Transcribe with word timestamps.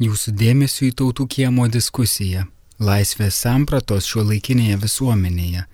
Jūsų 0.00 0.32
dėmesio 0.32 0.86
į 0.86 0.94
tautų 0.96 1.26
kiemo 1.28 1.66
diskusiją- 1.68 2.46
laisvės 2.88 3.36
sampratos 3.44 4.06
šio 4.08 4.22
laikinėje 4.24 4.78
visuomenėje. 4.80 5.66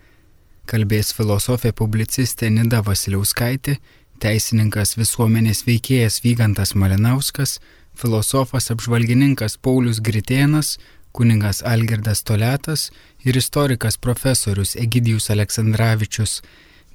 Kalbės 0.67 1.13
filosofė 1.15 1.71
publicistė 1.73 2.51
Nida 2.51 2.81
Vasiliauskaitė, 2.83 3.77
teisininkas 4.19 4.97
visuomenės 4.99 5.63
veikėjas 5.69 6.23
Vygantas 6.25 6.75
Malinauskas, 6.75 7.61
filosofas 7.95 8.71
apžvalgininkas 8.75 9.57
Paulius 9.63 10.01
Gritėnas, 10.01 10.79
kuningas 11.13 11.63
Algirdas 11.63 12.25
Toletas 12.25 12.91
ir 13.25 13.37
istorikas 13.37 13.97
profesorius 13.97 14.75
Egidijus 14.75 15.31
Aleksandravičius. 15.31 16.43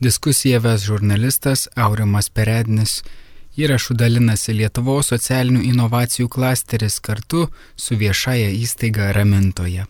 Diskusiją 0.01 0.59
ves 0.59 0.83
žurnalistas 0.83 1.69
Aurimas 1.77 2.29
Perednis. 2.29 3.03
Įrašų 3.61 3.93
dalinasi 3.93 4.55
Lietuvos 4.57 5.11
socialinių 5.11 5.59
inovacijų 5.69 6.31
klasteris 6.33 6.95
kartu 7.03 7.43
su 7.77 7.97
viešaja 7.99 8.47
įstaiga 8.57 9.11
Ramintoje. 9.13 9.83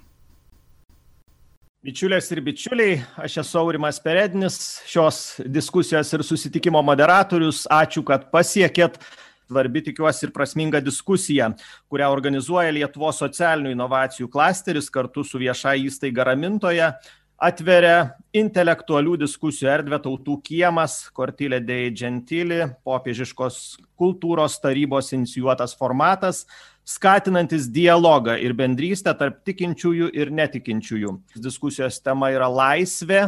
Bičiulės 1.86 2.28
ir 2.34 2.42
bičiuliai, 2.44 2.98
aš 3.24 3.38
esu 3.46 3.62
Aurimas 3.62 4.02
Perednis, 4.04 4.58
šios 4.90 5.22
diskusijos 5.48 6.12
ir 6.18 6.26
susitikimo 6.28 6.82
moderatorius. 6.84 7.64
Ačiū, 7.72 8.04
kad 8.04 8.28
pasiekėt 8.34 9.00
svarbi 9.48 9.86
tikiuosi 9.88 10.28
ir 10.28 10.36
prasminga 10.36 10.84
diskusija 10.84 11.54
kurią 11.92 12.12
organizuoja 12.12 12.76
lietuvos 12.76 13.24
socialinių 13.24 13.72
inovacijų 13.76 14.28
klasteris 14.32 14.92
kartu 14.92 15.24
su 15.28 15.40
vieša 15.40 15.78
įstaiga 15.88 16.28
ramintoja 16.28 16.92
atveria 17.42 18.14
intelektualių 18.38 19.18
diskusijų 19.24 19.70
erdvę 19.74 19.98
tautų 20.04 20.38
kiemas 20.46 21.00
cortile 21.16 21.60
dei 21.64 21.90
gentili 21.90 22.62
popiežiškos 22.86 23.58
kultūros 24.00 24.60
tarybos 24.62 25.12
inicijuotas 25.18 25.74
formatas 25.78 26.46
skatinantis 26.88 27.68
dialogą 27.74 28.38
ir 28.42 28.54
bendrystę 28.58 29.14
tarp 29.18 29.42
tikinčiųjų 29.48 30.12
ir 30.18 30.32
netikinčiųjų 30.38 31.18
diskusijos 31.42 32.00
tema 32.06 32.32
yra 32.34 32.50
laisvė 32.50 33.24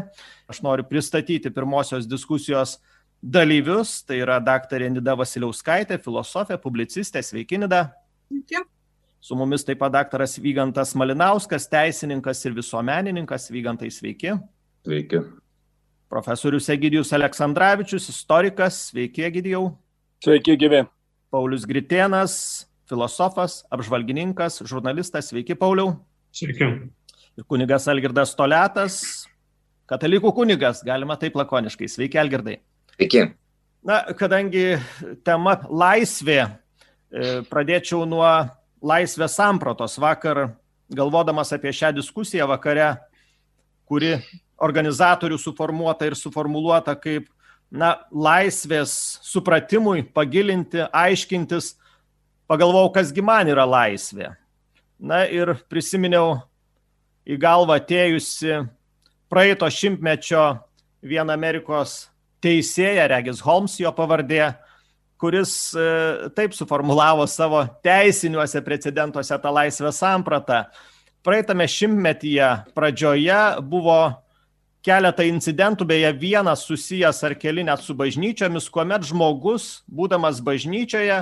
aš 0.50 0.64
noriu 0.66 0.86
pristatyti 0.88 1.52
pirmosios 1.54 2.08
diskusijos 2.10 2.78
dalyvius. 3.24 4.02
Tai 4.08 4.20
yra 4.20 4.40
daktarė 4.44 4.92
Nida 4.92 5.16
Vasiliauskaitė, 5.20 6.00
filosofė, 6.04 6.60
publicistė. 6.62 7.24
Sveiki, 7.24 7.62
Nida. 7.64 7.88
Sveiki. 8.28 8.66
Su 9.24 9.38
mumis 9.40 9.64
taip 9.64 9.80
pat 9.80 9.94
daktaras 9.94 10.34
Vygantas 10.36 10.90
Malinauskas, 11.00 11.64
teisininkas 11.72 12.42
ir 12.44 12.52
visuomenininkas. 12.58 13.46
Vygantai, 13.56 13.88
sveiki. 13.88 14.34
Sveiki. 14.84 15.22
Profesorius 16.12 16.66
Egidijus 16.74 17.14
Aleksandravičius, 17.16 18.10
istorikas. 18.12 18.90
Sveiki, 18.90 19.24
Egidijau. 19.24 19.70
Sveiki, 20.26 20.58
gyvi. 20.60 20.82
Paulius 21.32 21.64
Gritėnas, 21.70 22.34
filosofas, 22.92 23.62
apžvalgininkas, 23.72 24.60
žurnalistas. 24.68 25.30
Sveiki, 25.32 25.56
Pauliau. 25.56 25.94
Sveiki. 26.36 26.68
Ir 27.40 27.46
kunigas 27.48 27.88
Algirdas 27.88 28.34
Toletas, 28.36 28.98
katalikų 29.88 30.34
kunigas, 30.36 30.82
galima 30.84 31.16
taip 31.22 31.40
lakoniškai. 31.40 31.88
Sveiki, 31.88 32.20
Algirdai. 32.20 32.58
Sveiki. 32.98 33.24
Na, 33.88 34.02
kadangi 34.20 34.66
tema 35.24 35.56
laisvė, 35.72 36.42
e, 36.44 37.32
pradėčiau 37.48 38.04
nuo 38.04 38.28
laisvės 38.84 39.38
sampratos. 39.40 39.98
Vakar, 40.02 40.50
galvodamas 40.94 41.54
apie 41.56 41.72
šią 41.74 41.94
diskusiją 41.96 42.48
vakare, 42.52 42.92
kuri 43.88 44.18
organizatorių 44.64 45.40
suformuota 45.40 46.08
ir 46.08 46.18
suformuluota 46.20 46.96
kaip 47.00 47.28
na, 47.74 47.96
laisvės 48.12 48.94
supratimui, 49.26 50.04
pagilinti, 50.14 50.84
aiškintis, 50.94 51.74
pagalvojau, 52.50 52.94
kasgi 53.00 53.24
man 53.26 53.50
yra 53.50 53.66
laisvė. 53.68 54.34
Na 55.04 55.24
ir 55.26 55.56
prisiminiau 55.72 56.38
į 57.28 57.40
galvą 57.42 57.80
atėjusi 57.82 58.62
praeito 59.32 59.68
šimtmečio 59.68 60.44
vieną 61.04 61.34
Amerikos 61.36 62.06
teisėją, 62.44 63.08
Regis 63.10 63.42
Holmes 63.44 63.80
jo 63.82 63.92
pavardė, 63.96 64.54
kuris 65.24 65.72
e, 65.72 65.84
taip 66.36 66.52
suformulavo 66.52 67.24
savo 67.32 67.62
teisiniuose 67.80 68.60
precedentuose 68.62 69.38
tą 69.40 69.54
laisvę 69.56 69.92
sampratą. 69.96 70.66
Praeitame 71.24 71.64
šimtmetyje 71.64 72.50
pradžioje 72.76 73.38
buvo 73.64 73.96
keletą 74.84 75.24
incidentų, 75.24 75.88
beje, 75.88 76.12
vienas 76.20 76.66
susijęs 76.68 77.24
ar 77.24 77.38
keli 77.40 77.64
net 77.64 77.80
su 77.80 77.96
bažnyčiomis, 77.96 78.68
kuomet 78.68 79.08
žmogus, 79.08 79.86
būdamas 79.88 80.44
bažnyčioje, 80.44 81.22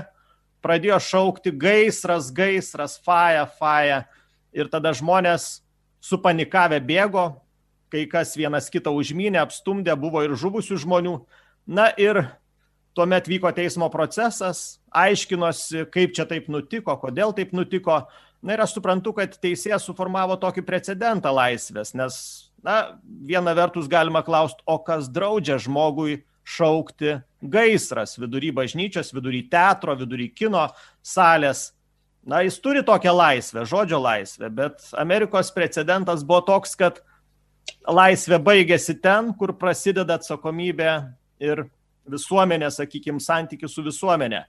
pradėjo 0.66 0.98
šaukti 1.06 1.54
gaisras, 1.54 2.34
gaisras, 2.34 2.98
faja, 3.06 3.46
faja. 3.46 4.08
Ir 4.50 4.66
tada 4.74 4.96
žmonės 4.98 5.62
supanikavę 6.02 6.82
bėgo, 6.82 7.30
kai 7.94 8.08
kas 8.10 8.34
vienas 8.34 8.74
kitą 8.74 8.90
užmynė, 8.98 9.38
apstumdė, 9.46 9.94
buvo 9.94 10.26
ir 10.26 10.34
žuvusių 10.34 10.82
žmonių. 10.82 11.20
Na 11.70 11.92
ir 12.02 12.26
tuomet 12.98 13.28
vyko 13.30 13.52
teismo 13.56 13.88
procesas, 13.92 14.82
aiškinosi, 14.92 15.86
kaip 15.94 16.16
čia 16.18 16.26
taip 16.30 16.50
nutiko, 16.52 16.96
kodėl 17.00 17.36
taip 17.38 17.54
nutiko. 17.56 18.04
Na 18.42 18.56
ir 18.56 18.64
aš 18.64 18.76
suprantu, 18.80 19.14
kad 19.14 19.36
teisėjas 19.38 19.86
suformavo 19.86 20.36
tokį 20.42 20.64
precedentą 20.66 21.30
laisvės, 21.36 21.94
nes, 21.94 22.16
na, 22.66 22.98
viena 23.06 23.54
vertus 23.58 23.90
galima 23.90 24.24
klausti, 24.26 24.66
o 24.66 24.80
kas 24.82 25.12
draudžia 25.14 25.60
žmogui 25.62 26.24
šaukti 26.42 27.20
gaisras 27.42 28.18
vidury 28.18 28.50
bažnyčios, 28.56 29.14
vidury 29.14 29.44
teatro, 29.50 29.94
vidury 29.98 30.32
kino 30.34 30.68
salės. 31.06 31.70
Na, 32.26 32.42
jis 32.46 32.60
turi 32.62 32.84
tokią 32.86 33.14
laisvę, 33.18 33.64
žodžio 33.66 33.98
laisvę, 34.02 34.50
bet 34.54 34.84
Amerikos 34.98 35.50
precedentas 35.54 36.26
buvo 36.26 36.42
toks, 36.50 36.76
kad 36.78 37.00
laisvė 37.90 38.38
baigėsi 38.42 38.98
ten, 39.02 39.32
kur 39.38 39.56
prasideda 39.58 40.20
atsakomybė 40.20 40.92
ir 41.42 41.66
visuomenė, 42.10 42.70
sakykime, 42.74 43.22
santykių 43.22 43.70
su 43.70 43.84
visuomenė. 43.86 44.46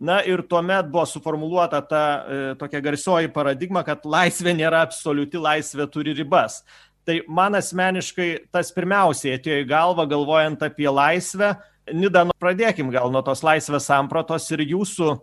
Na 0.00 0.22
ir 0.24 0.40
tuomet 0.48 0.88
buvo 0.88 1.04
suformuoluota 1.04 1.82
ta 1.84 2.02
e, 2.02 2.38
tokia 2.60 2.80
garsioji 2.80 3.28
paradigma, 3.32 3.82
kad 3.84 4.06
laisvė 4.08 4.54
nėra 4.56 4.80
absoliuti, 4.86 5.36
laisvė 5.36 5.84
turi 5.92 6.14
ribas. 6.16 6.62
Tai 7.04 7.18
man 7.28 7.58
asmeniškai 7.58 8.30
tas 8.52 8.72
pirmiausiai 8.72 9.36
atėjo 9.36 9.60
į 9.60 9.68
galvą, 9.68 10.06
galvojant 10.08 10.64
apie 10.64 10.88
laisvę. 10.88 11.52
Nida, 11.92 12.24
nu, 12.28 12.36
pradėkim 12.40 12.92
gal 12.92 13.12
nuo 13.12 13.20
tos 13.26 13.44
laisvės 13.44 13.88
sampratos 13.90 14.48
ir 14.54 14.64
jūsų 14.72 15.14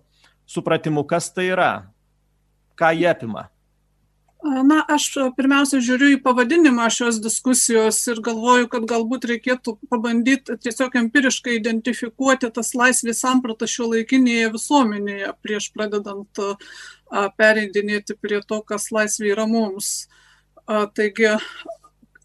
supratimu, 0.46 1.06
kas 1.10 1.32
tai 1.34 1.50
yra, 1.56 1.72
ką 2.78 2.94
jie 2.98 3.10
apima. 3.10 3.48
Na, 4.48 4.78
aš 4.88 5.10
pirmiausia 5.36 5.82
žiūriu 5.84 6.14
į 6.14 6.20
pavadinimą 6.24 6.86
šios 6.94 7.18
diskusijos 7.20 8.00
ir 8.08 8.22
galvoju, 8.24 8.70
kad 8.72 8.86
galbūt 8.88 9.26
reikėtų 9.28 9.74
pabandyti 9.92 10.56
tiesiog 10.64 10.96
empiriškai 11.02 11.58
identifikuoti 11.58 12.50
tas 12.56 12.72
laisvės 12.78 13.20
sampratas 13.26 13.74
šio 13.74 13.90
laikinėje 13.92 14.54
visuomenėje 14.54 15.34
prieš 15.44 15.68
pradedant 15.76 16.42
pereidinėti 17.40 18.16
prie 18.22 18.40
to, 18.48 18.62
kas 18.72 18.88
laisvė 18.96 19.34
yra 19.36 19.48
mums. 19.52 20.08
Taigi, 20.68 21.36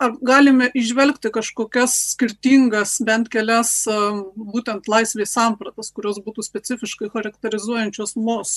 ar 0.01 0.15
galime 0.23 0.71
išvelgti 0.79 1.31
kažkokias 1.35 1.95
skirtingas, 2.15 2.97
bent 3.05 3.29
kelias 3.33 3.73
būtent 4.37 4.89
laisvės 4.91 5.35
sampratas, 5.37 5.93
kurios 5.95 6.21
būtų 6.25 6.45
specifiškai 6.47 7.11
charakterizuojančios 7.13 8.17
mus 8.17 8.55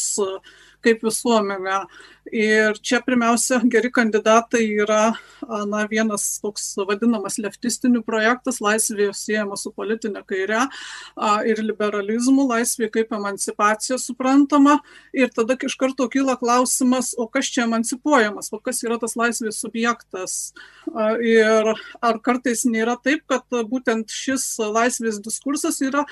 kaip 0.85 1.01
visuomenę. 1.05 1.85
Ir 2.33 2.77
čia 2.81 2.99
pirmiausia, 3.05 3.59
geri 3.69 3.91
kandidatai 3.93 4.63
yra 4.81 5.15
na, 5.69 5.83
vienas 5.89 6.39
toks 6.41 6.71
vadinamas 6.87 7.37
leftistinių 7.41 8.01
projektas, 8.05 8.61
laisvė 8.65 9.11
siejama 9.13 9.57
su 9.57 9.71
politinė 9.73 10.23
kairė 10.25 10.65
ir 11.49 11.61
liberalizmu, 11.65 12.47
laisvė 12.49 12.89
kaip 12.93 13.13
emancipacija 13.17 13.99
suprantama. 14.01 14.79
Ir 15.13 15.29
tada 15.33 15.57
iš 15.57 15.77
karto 15.77 16.09
kyla 16.09 16.37
klausimas, 16.41 17.13
o 17.17 17.27
kas 17.29 17.49
čia 17.53 17.65
emancipuojamas, 17.65 18.51
o 18.53 18.61
kas 18.61 18.81
yra 18.85 18.97
tas 19.01 19.13
laisvės 19.19 19.61
subjektas. 19.61 20.39
Ir 21.21 21.34
ar 21.43 22.19
kartais 22.23 22.65
nėra 22.69 22.95
taip, 23.03 23.25
kad 23.27 23.43
būtent 23.69 24.11
šis 24.11 24.47
laisvės 24.59 25.21
diskursas 25.23 25.81
yra 25.85 26.05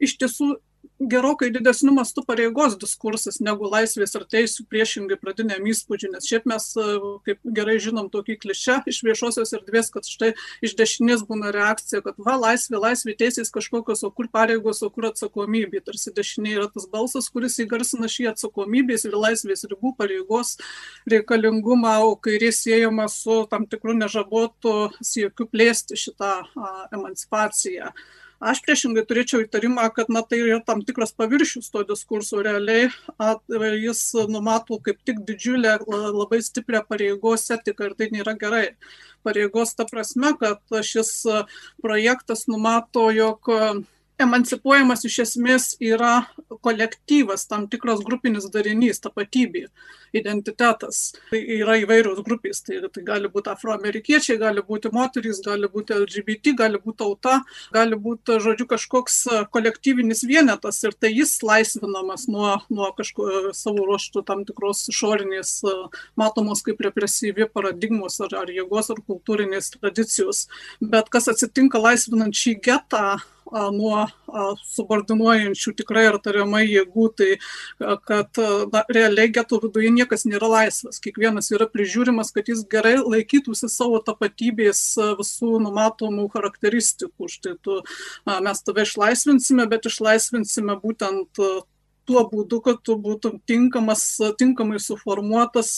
iš 0.00 0.16
tiesų 0.20 0.54
gerokai 1.00 1.48
didesniu 1.50 1.92
mastu 1.96 2.22
pareigos 2.26 2.76
diskursas 2.80 3.38
negu 3.40 3.68
laisvės 3.72 4.12
ir 4.18 4.26
teisų 4.34 4.66
priešingai 4.68 5.16
pradiniam 5.20 5.64
įspūdžiui, 5.72 6.10
nes 6.12 6.28
šiaip 6.28 6.48
mes, 6.50 6.66
kaip 7.24 7.40
gerai 7.56 7.78
žinom, 7.80 8.10
tokį 8.12 8.36
klišę 8.42 8.76
iš 8.90 9.00
viešosios 9.06 9.54
erdvės, 9.56 9.88
kad 9.94 10.08
štai 10.08 10.34
iš 10.66 10.76
dešinės 10.76 11.24
būna 11.28 11.54
reakcija, 11.56 12.02
kad 12.04 12.20
va, 12.20 12.36
laisvė, 12.44 12.80
laisvė, 12.84 13.16
teisės 13.22 13.52
kažkokios, 13.54 14.04
o 14.04 14.12
kur 14.12 14.28
pareigos, 14.32 14.82
o 14.84 14.90
kur 14.92 15.08
atsakomybė. 15.10 15.80
Tarsi 15.88 16.12
dešinė 16.16 16.56
yra 16.58 16.68
tas 16.72 16.88
balsas, 16.92 17.30
kuris 17.32 17.56
įgarsina 17.64 18.10
šį 18.10 18.30
atsakomybės 18.34 19.08
ir 19.08 19.16
laisvės 19.16 19.64
ribų 19.72 19.94
pareigos 20.00 20.58
reikalingumą, 21.08 21.96
o 22.08 22.16
kairė 22.20 22.52
siejama 22.56 23.08
su 23.12 23.42
tam 23.50 23.64
tikru 23.70 23.96
nežabotu 23.96 24.90
siekiu 25.00 25.48
plėsti 25.48 25.96
šitą 25.96 26.34
a, 26.44 26.74
emancipaciją. 26.92 27.94
Aš 28.40 28.62
priešingai 28.64 29.02
turėčiau 29.04 29.42
įtarimą, 29.44 29.82
kad 29.92 30.08
na, 30.08 30.22
tai 30.24 30.38
yra 30.40 30.62
tam 30.64 30.80
tikras 30.80 31.10
paviršius 31.12 31.68
to 31.74 31.82
diskurso 31.84 32.40
realiai. 32.40 32.88
At, 33.20 33.42
jis 33.76 34.00
numato 34.32 34.78
kaip 34.80 35.02
tik 35.04 35.20
didžiulę, 35.28 35.74
labai 36.16 36.40
stiprią 36.40 36.80
pareigos 36.88 37.44
etiką 37.52 37.90
ir 37.90 37.96
tai 37.98 38.08
nėra 38.14 38.32
gerai. 38.40 38.64
Pareigos 39.28 39.76
ta 39.76 39.84
prasme, 39.84 40.32
kad 40.40 40.80
šis 40.88 41.12
projektas 41.84 42.46
numato, 42.48 43.10
jog 43.12 43.52
emancipuojamas 44.20 45.04
iš 45.08 45.18
esmės 45.24 45.72
yra 45.80 46.26
kolektyvas, 46.64 47.46
tam 47.50 47.66
tikras 47.70 48.02
grupinis 48.04 48.48
darinys, 48.52 49.00
tapatybė, 49.02 49.66
identitetas. 50.16 51.00
Tai 51.30 51.40
yra 51.40 51.76
įvairios 51.80 52.20
grupės, 52.26 52.62
tai, 52.66 52.80
tai 52.92 53.04
gali 53.06 53.30
būti 53.32 53.52
afroamerikiečiai, 53.52 54.38
gali 54.40 54.64
būti 54.66 54.92
moterys, 54.94 55.40
gali 55.44 55.70
būti 55.70 55.96
LGBT, 55.96 56.54
gali 56.58 56.80
būti 56.82 57.00
tauta, 57.04 57.38
gali 57.74 57.98
būti, 58.00 58.38
žodžiu, 58.42 58.66
kažkoks 58.70 59.18
kolektyvinis 59.54 60.24
vienetas 60.28 60.82
ir 60.84 60.96
tai 60.98 61.12
jis 61.14 61.36
laisvinamas 61.46 62.26
nuo, 62.30 62.56
nuo 62.70 62.90
kažko 62.96 63.54
savo 63.56 63.86
ruoštų 63.88 64.24
tam 64.26 64.44
tikros 64.48 64.86
išorinės, 64.92 65.60
matomos 66.20 66.64
kaip 66.66 66.82
represyvi 66.84 67.48
paradigmos 67.52 68.20
ar, 68.26 68.36
ar 68.44 68.52
jėgos 68.52 68.92
ar 68.92 69.02
kultūrinės 69.06 69.74
tradicijos. 69.78 70.46
Bet 70.80 71.10
kas 71.12 71.30
atsitinka 71.32 71.80
laisvinant 71.80 72.36
šį 72.36 72.56
getą, 72.64 73.20
nuo 73.74 74.04
subordinuojančių 74.70 75.72
tikrai 75.80 76.06
ar 76.10 76.18
tariamai 76.22 76.62
jėgų, 76.66 77.06
tai 77.18 77.30
kad 78.06 78.40
na, 78.72 78.84
realiai 78.92 79.32
geto 79.34 79.60
viduje 79.62 79.90
niekas 79.94 80.26
nėra 80.28 80.50
laisvas, 80.50 81.00
kiekvienas 81.02 81.50
yra 81.54 81.68
prižiūrimas, 81.70 82.32
kad 82.36 82.50
jis 82.50 82.62
gerai 82.70 82.96
laikytųsi 83.00 83.70
savo 83.72 84.00
tapatybės 84.04 84.82
visų 85.20 85.58
numatomų 85.66 86.28
charakteristikų. 86.34 87.30
Štai 87.30 87.56
tu, 87.64 87.80
mes 88.26 88.64
tave 88.66 88.86
išlaisvinsime, 88.86 89.66
bet 89.70 89.90
išlaisvinsime 89.90 90.78
būtent 90.82 91.42
tuo 92.10 92.24
būdu, 92.26 92.58
kad 92.64 92.80
tu 92.86 92.96
būtum 92.98 93.38
tinkamas, 93.46 94.02
tinkamai 94.40 94.80
suformuotas, 94.82 95.76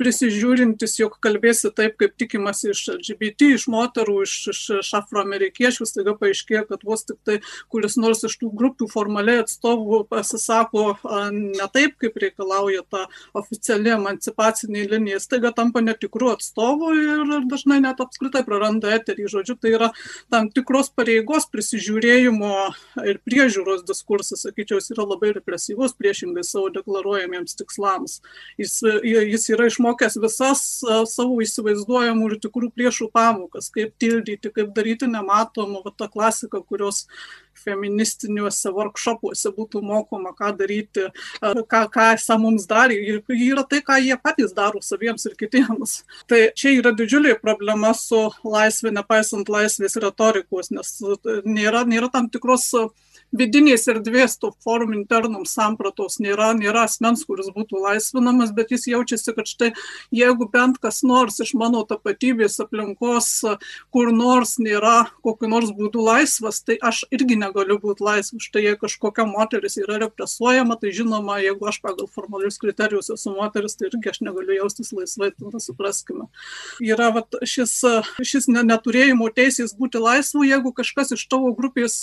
prisižiūrintis, 0.00 0.98
jog 1.00 1.16
kalbėsi 1.24 1.72
taip, 1.72 1.96
kaip 2.00 2.16
tikimasi 2.20 2.72
iš 2.74 2.82
LGBT, 2.98 3.54
iš 3.56 3.66
moterų, 3.72 4.18
iš, 4.26 4.34
iš, 4.52 4.60
iš 4.82 4.90
afroamerikiečių, 5.00 5.88
staiga 5.88 6.14
paaiškėjo, 6.20 6.66
kad 6.68 6.84
vos 6.84 7.06
tik 7.08 7.18
tai 7.24 7.38
kuris 7.72 7.96
nors 8.00 8.20
iš 8.28 8.36
tų 8.40 8.50
grupių 8.58 8.88
formaliai 8.92 9.42
atstovų 9.46 10.02
pasisako 10.12 10.84
ne 11.32 11.68
taip, 11.72 11.96
kaip 12.02 12.18
reikalauja 12.20 12.84
ta 12.92 13.06
oficiali 13.38 13.94
emancipacinė 13.96 14.84
linija, 14.92 15.22
staiga 15.22 15.54
tampa 15.56 15.80
netikrų 15.84 16.34
atstovų 16.36 16.92
ir 17.00 17.34
dažnai 17.48 17.80
net 17.86 18.02
apskritai 18.04 18.44
praranda 18.46 18.92
eterį. 18.98 19.30
Žodžiu, 19.32 19.56
tai 19.62 19.74
yra 19.78 19.90
tam 20.32 20.50
tikros 20.52 20.92
pareigos 20.92 21.48
prisižiūrėjimo 21.52 22.52
ir 23.08 23.22
priežiūros 23.24 23.86
diskursas, 23.88 24.44
sakyčiau, 24.44 24.82
yra 24.92 25.06
labai 25.08 25.32
represyvus 25.38 25.61
agresyvus 25.62 25.94
priešingai 25.94 26.44
savo 26.44 26.70
deklaruojamiems 26.70 27.56
tikslams. 27.56 28.20
Jis, 28.58 28.80
jis 29.04 29.48
yra 29.50 29.66
išmokęs 29.66 30.18
visas 30.22 30.82
savo 31.10 31.40
įsivaizduojamų 31.42 32.30
ir 32.30 32.38
tikrų 32.42 32.72
priešų 32.74 33.10
pamokas, 33.12 33.70
kaip 33.70 33.94
tildyti, 33.98 34.50
kaip 34.50 34.74
daryti 34.74 35.06
nematomą, 35.06 35.82
va, 35.84 35.92
tą 35.96 36.08
klasiką, 36.08 36.62
kurios 36.66 37.06
feministiniuose 37.62 38.72
workshopuose 38.72 39.52
būtų 39.54 39.82
mokoma, 39.82 40.32
ką 40.34 40.56
daryti, 40.56 41.06
ką, 41.40 41.84
ką 41.92 42.08
esą 42.16 42.38
mums 42.40 42.66
darė. 42.66 42.96
Ir 42.96 43.22
yra 43.28 43.62
tai, 43.68 43.82
ką 43.82 44.00
jie 44.02 44.16
patys 44.18 44.52
daro 44.56 44.80
saviems 44.82 45.26
ir 45.26 45.36
kitiems. 45.38 46.02
Tai 46.26 46.48
čia 46.56 46.74
yra 46.80 46.94
didžiulė 46.96 47.36
problema 47.40 47.92
su 47.94 48.30
laisvė, 48.42 48.90
nepaisant 48.96 49.48
laisvės 49.52 49.96
retorikos, 50.02 50.72
nes 50.74 50.98
nėra, 51.44 51.84
nėra 51.86 52.10
tam 52.10 52.28
tikros 52.32 52.72
vidinės 53.32 53.88
erdvės 53.90 54.38
to 54.40 54.52
forum 54.64 54.94
internum 54.96 55.44
sampratos 55.48 56.18
nėra, 56.22 56.52
nėra 56.58 56.86
asmens, 56.88 57.24
kuris 57.28 57.50
būtų 57.54 57.80
laisvinamas, 57.82 58.52
bet 58.54 58.72
jis 58.74 58.88
jaučiasi, 58.92 59.34
kad 59.36 59.48
štai 59.48 59.70
jeigu 60.14 60.48
bent 60.52 60.78
kas 60.82 61.02
nors 61.06 61.40
iš 61.42 61.54
mano 61.58 61.82
tapatybės 61.88 62.60
aplinkos 62.62 63.30
kur 63.92 64.12
nors 64.14 64.56
nėra 64.62 65.08
kokiu 65.24 65.50
nors 65.50 65.72
būdu 65.76 66.02
laisvas, 66.04 66.60
tai 66.66 66.76
aš 66.82 67.04
irgi 67.14 67.36
negaliu 67.40 67.78
būti 67.82 68.04
laisvas. 68.04 68.42
Štai 68.42 68.64
jei 68.66 68.78
kažkokia 68.78 69.26
moteris 69.28 69.78
yra 69.80 70.00
represuojama, 70.04 70.78
tai 70.80 70.92
žinoma, 70.94 71.38
jeigu 71.42 71.68
aš 71.68 71.80
pagal 71.84 72.08
formalius 72.12 72.58
kriterijus 72.62 73.12
esu 73.14 73.34
moteris, 73.36 73.76
tai 73.78 73.88
irgi 73.90 74.12
aš 74.12 74.22
negaliu 74.26 74.58
jaustis 74.60 74.92
laisvai, 74.96 75.32
tada 75.36 75.62
supraskime. 75.62 76.28
Yra 76.82 77.10
vat, 77.16 77.38
šis, 77.48 77.78
šis 78.20 78.48
neturėjimo 78.52 79.28
teisės 79.34 79.76
būti 79.78 80.02
laisvu, 80.02 80.44
jeigu 80.48 80.74
kažkas 80.76 81.14
iš 81.16 81.26
tavo 81.30 81.52
grupės, 81.56 81.98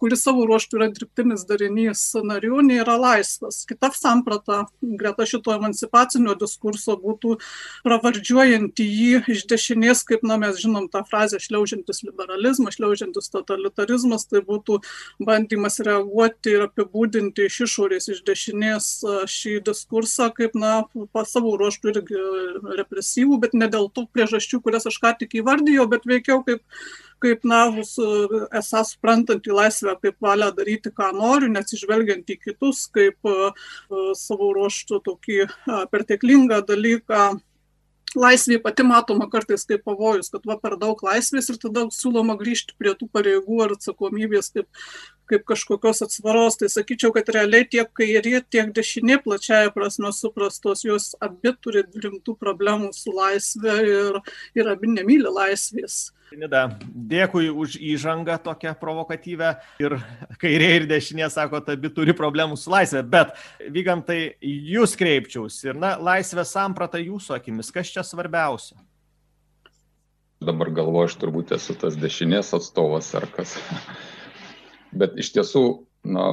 kuris 0.00 0.24
savo 0.24 0.37
savo 0.38 0.46
ruoštų 0.46 0.78
yra 0.78 0.86
dirbtinis 0.94 1.44
darinys 1.48 2.00
narių, 2.14 2.62
nėra 2.62 2.94
laisvas. 2.98 3.64
Kita 3.66 3.90
samprata 3.90 4.66
greta 4.80 5.26
šito 5.26 5.50
emancipacinio 5.56 6.36
diskurso 6.38 6.94
būtų 6.96 7.38
pravardžiuojanti 7.82 8.84
jį 8.86 9.24
iš 9.34 9.46
dešinės, 9.50 10.04
kaip 10.06 10.22
na, 10.22 10.36
mes 10.38 10.60
žinom 10.60 10.88
tą 10.92 11.02
frazę 11.08 11.40
šliaužiantis 11.42 12.04
liberalizmas, 12.06 12.76
šliaužiantis 12.78 13.30
totalitarizmas, 13.34 14.28
tai 14.30 14.44
būtų 14.46 14.78
bandymas 15.18 15.80
reaguoti 15.80 16.54
ir 16.54 16.68
apibūdinti 16.68 17.48
iš 17.48 17.64
išorės, 17.66 18.08
iš 18.14 18.22
dešinės 18.22 18.92
šį 19.26 19.58
diskursą 19.66 20.30
kaip, 20.30 20.54
na, 20.54 20.84
savo 21.26 21.56
ruoštų 21.58 21.94
irgi 21.96 22.22
represyvų, 22.78 23.42
bet 23.42 23.58
ne 23.58 23.66
dėl 23.66 23.90
tų 23.90 24.06
priežasčių, 24.14 24.62
kurias 24.62 24.86
aš 24.86 25.02
ką 25.02 25.16
tik 25.18 25.40
įvardėjau, 25.42 25.90
bet 25.90 26.06
veikiau 26.06 26.44
kaip 26.46 26.62
kaip 27.22 27.44
na, 27.48 27.64
esą 28.60 28.84
suprantant 28.86 29.46
į 29.46 29.56
laisvę 29.56 29.96
kaip 30.02 30.16
valią 30.24 30.52
daryti, 30.56 30.92
ką 30.94 31.10
noriu, 31.16 31.50
nesižvelgiant 31.52 32.30
į 32.30 32.38
kitus, 32.46 32.86
kaip 32.94 33.32
savo 34.18 34.52
ruoštų 34.56 35.02
tokį 35.10 35.44
perteklingą 35.92 36.62
dalyką. 36.68 37.28
Laisvė 38.16 38.56
pati 38.64 38.86
matoma 38.88 39.26
kartais 39.28 39.66
kaip 39.68 39.82
pavojus, 39.84 40.30
kad 40.32 40.46
va 40.48 40.56
per 40.56 40.78
daug 40.80 40.96
laisvės 41.04 41.50
ir 41.52 41.58
tada 41.60 41.82
siūloma 41.92 42.38
grįžti 42.40 42.72
prie 42.80 42.94
tų 42.96 43.10
pareigų 43.12 43.58
ar 43.66 43.74
atsakomybės 43.74 44.48
kaip, 44.54 44.68
kaip 45.28 45.44
kažkokios 45.50 46.00
atsvaros. 46.06 46.56
Tai 46.56 46.70
sakyčiau, 46.72 47.12
kad 47.12 47.28
realiai 47.36 47.68
tiek 47.68 47.90
kairė, 47.92 48.40
tiek 48.48 48.72
dešinė 48.72 49.20
plačiaja 49.26 49.74
prasme 49.76 50.08
suprastos, 50.16 50.86
jos 50.88 51.10
abi 51.20 51.52
turi 51.60 51.84
rimtų 51.84 52.38
problemų 52.40 52.94
su 52.96 53.12
laisvė 53.12 53.76
ir, 53.84 54.22
ir 54.56 54.72
abi 54.72 54.94
nemyli 54.94 55.28
laisvės. 55.28 56.06
Nida, 56.36 56.64
dėkui 56.92 57.48
už 57.48 57.78
įžangą 57.80 58.36
tokią 58.44 58.74
provokatyvę. 58.80 59.54
Ir 59.80 59.96
kairė 60.40 60.68
ir 60.76 60.88
dešinė 60.90 61.30
sako, 61.32 61.62
abi 61.72 61.90
turi 61.94 62.12
problemų 62.16 62.58
su 62.60 62.72
laisvė. 62.72 63.02
Bet, 63.08 63.32
vygantai, 63.72 64.34
jūs 64.42 64.96
kreipčiausi. 65.00 65.70
Ir, 65.70 65.80
na, 65.80 65.94
laisvė 65.96 66.44
samprata 66.48 67.00
jūsų 67.00 67.38
akimis. 67.38 67.72
Kas 67.72 67.92
čia 67.94 68.04
svarbiausia? 68.04 68.76
Dabar 70.44 70.70
galvoju, 70.70 71.08
aš 71.08 71.16
turbūt 71.18 71.56
esu 71.56 71.74
tas 71.78 71.96
dešinės 71.98 72.52
atstovas 72.54 73.08
ar 73.18 73.26
kas. 73.32 73.56
Bet 74.94 75.16
iš 75.18 75.32
tiesų, 75.34 75.64
na, 76.06 76.30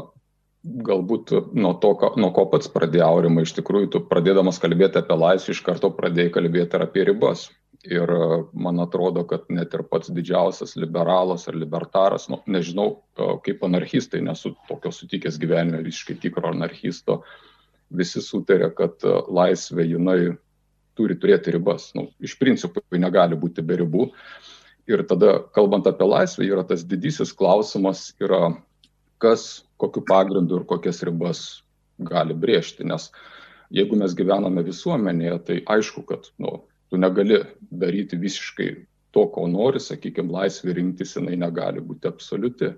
galbūt 0.65 1.31
nuo 1.57 1.73
to, 1.81 1.93
nuo 2.19 2.31
ko 2.35 2.45
pats 2.51 2.69
pradėjai 2.71 3.07
aurimą, 3.07 3.45
iš 3.45 3.55
tikrųjų, 3.59 3.89
tu 3.95 4.01
pradėdamas 4.09 4.59
kalbėti 4.61 4.99
apie 5.01 5.17
laisvę, 5.17 5.55
iš 5.55 5.63
karto 5.65 5.91
pradėjai 5.93 6.33
kalbėti 6.37 6.77
ir 6.77 6.85
apie 6.85 7.05
ribas. 7.09 7.47
Ir 7.85 8.09
man 8.53 8.79
atrodo, 8.81 9.25
kad 9.29 9.45
net 9.53 9.73
ir 9.77 9.83
pats 9.89 10.09
didžiausias 10.13 10.73
liberalas 10.79 11.45
ar 11.49 11.57
libertaras, 11.59 12.25
nu, 12.31 12.39
nežinau, 12.49 13.03
kaip 13.45 13.61
anarchistai, 13.67 14.23
nesu 14.25 14.55
tokio 14.69 14.89
sutikęs 14.95 15.37
gyvenime 15.41 15.83
visiškai 15.85 16.17
tikro 16.23 16.49
anarchisto, 16.49 17.19
visi 17.93 18.23
sutarė, 18.25 18.71
kad 18.73 19.05
laisvė 19.29 19.85
jinai 19.91 20.19
turi 20.97 21.17
turėti 21.19 21.53
ribas. 21.53 21.91
Nu, 21.97 22.09
iš 22.23 22.37
principo 22.41 22.81
negali 22.97 23.37
būti 23.37 23.61
be 23.61 23.77
ribų. 23.83 24.09
Ir 24.89 25.01
tada, 25.09 25.39
kalbant 25.53 25.87
apie 25.89 26.07
laisvę, 26.07 26.45
yra 26.45 26.63
tas 26.65 26.85
didysis 26.85 27.33
klausimas, 27.33 28.11
yra 28.21 28.55
kas, 29.21 29.65
kokiu 29.81 30.03
pagrindu 30.05 30.61
ir 30.61 30.67
kokias 30.69 31.01
ribas 31.05 31.41
gali 31.97 32.35
brėžti. 32.37 32.85
Nes 32.87 33.09
jeigu 33.73 33.97
mes 33.99 34.13
gyvename 34.17 34.63
visuomenėje, 34.65 35.37
tai 35.47 35.59
aišku, 35.77 36.05
kad 36.09 36.29
nu, 36.41 36.63
tu 36.89 36.99
negali 37.01 37.41
daryti 37.71 38.19
visiškai 38.19 38.69
to, 39.15 39.25
ko 39.31 39.45
nori, 39.47 39.79
sakykime, 39.79 40.33
laisvė 40.33 40.75
rinktis 40.77 41.15
jinai 41.15 41.37
negali 41.39 41.83
būti 41.83 42.09
absoliuti. 42.09 42.73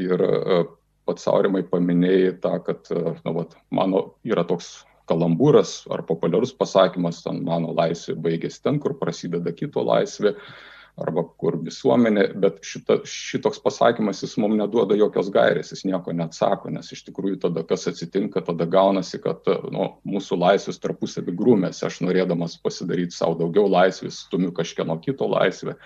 Ir 0.00 0.22
e, 0.22 0.60
pats 1.08 1.26
aurimai 1.32 1.64
paminėjai 1.66 2.36
tą, 2.44 2.54
kad 2.66 2.92
e, 2.94 3.16
na, 3.24 3.34
vat, 3.34 3.56
mano 3.74 4.04
yra 4.28 4.44
toks 4.46 4.84
kalambūras 5.10 5.80
ar 5.94 6.02
populiarus 6.06 6.54
pasakymas, 6.54 7.22
ten 7.24 7.42
mano 7.46 7.74
laisvė 7.74 8.16
baigėsi 8.22 8.62
ten, 8.62 8.80
kur 8.82 8.96
prasideda 8.98 9.54
kito 9.54 9.84
laisvė. 9.86 10.34
Uh, 10.34 10.75
arba 11.00 11.26
kur 11.40 11.58
visuomenė, 11.60 12.24
bet 12.40 12.62
šita, 12.64 12.98
šitoks 13.04 13.60
pasakymas 13.64 14.22
jis 14.24 14.36
mums 14.40 14.56
neduoda 14.56 14.96
jokios 14.96 15.28
gairės, 15.32 15.74
jis 15.74 15.84
nieko 15.88 16.14
neatsako, 16.16 16.72
nes 16.72 16.88
iš 16.94 17.02
tikrųjų 17.10 17.40
tada 17.42 17.64
kas 17.68 17.84
atsitinka, 17.90 18.40
tada 18.46 18.64
gaunasi, 18.72 19.20
kad 19.24 19.44
nu, 19.72 19.90
mūsų 20.08 20.38
laisvės 20.40 20.80
tarpusavį 20.80 21.34
grūmės, 21.36 21.82
aš 21.84 22.00
norėdamas 22.06 22.56
pasidaryti 22.64 23.16
savo 23.16 23.36
daugiau 23.42 23.68
laisvės, 23.68 24.22
stumiu 24.24 24.54
kažkieno 24.56 24.96
kito 25.04 25.28
laisvę 25.34 25.76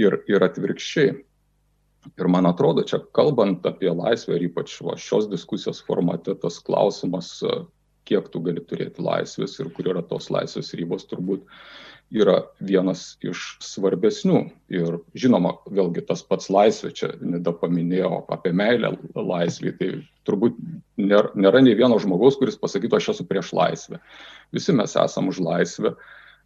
ir, 0.00 0.22
ir 0.32 0.48
atvirkščiai. 0.48 1.12
Ir 2.18 2.26
man 2.32 2.48
atrodo, 2.48 2.82
čia 2.88 2.98
kalbant 3.14 3.68
apie 3.68 3.92
laisvę 3.94 4.34
ir 4.34 4.48
ypač 4.48 4.80
va, 4.82 4.96
šios 4.98 5.28
diskusijos 5.30 5.84
formate, 5.86 6.34
tas 6.40 6.56
klausimas, 6.64 7.36
kiek 8.08 8.26
tu 8.32 8.40
gali 8.42 8.64
turėti 8.64 9.04
laisvės 9.04 9.60
ir 9.60 9.68
kur 9.76 9.92
yra 9.92 10.02
tos 10.02 10.26
laisvės 10.32 10.72
ribos, 10.78 11.04
turbūt 11.10 11.44
yra 12.12 12.38
vienas 12.60 13.16
iš 13.24 13.56
svarbesnių. 13.64 14.42
Ir 14.72 14.98
žinoma, 15.18 15.54
vėlgi 15.72 16.04
tas 16.08 16.22
pats 16.26 16.50
laisvė, 16.52 16.92
čia 16.96 17.12
Nida 17.20 17.54
paminėjo 17.56 18.24
apie 18.32 18.52
meilę 18.56 18.94
laisvį, 19.16 19.72
tai 19.78 19.90
turbūt 20.28 20.58
nėra, 21.00 21.32
nėra 21.34 21.62
nei 21.64 21.76
vieno 21.78 21.98
žmogaus, 22.02 22.38
kuris 22.40 22.60
pasakytų, 22.60 22.98
aš 22.98 23.12
esu 23.14 23.28
prieš 23.28 23.52
laisvę. 23.56 24.02
Visi 24.52 24.76
mes 24.76 24.96
esame 25.00 25.32
už 25.32 25.40
laisvę, 25.44 25.94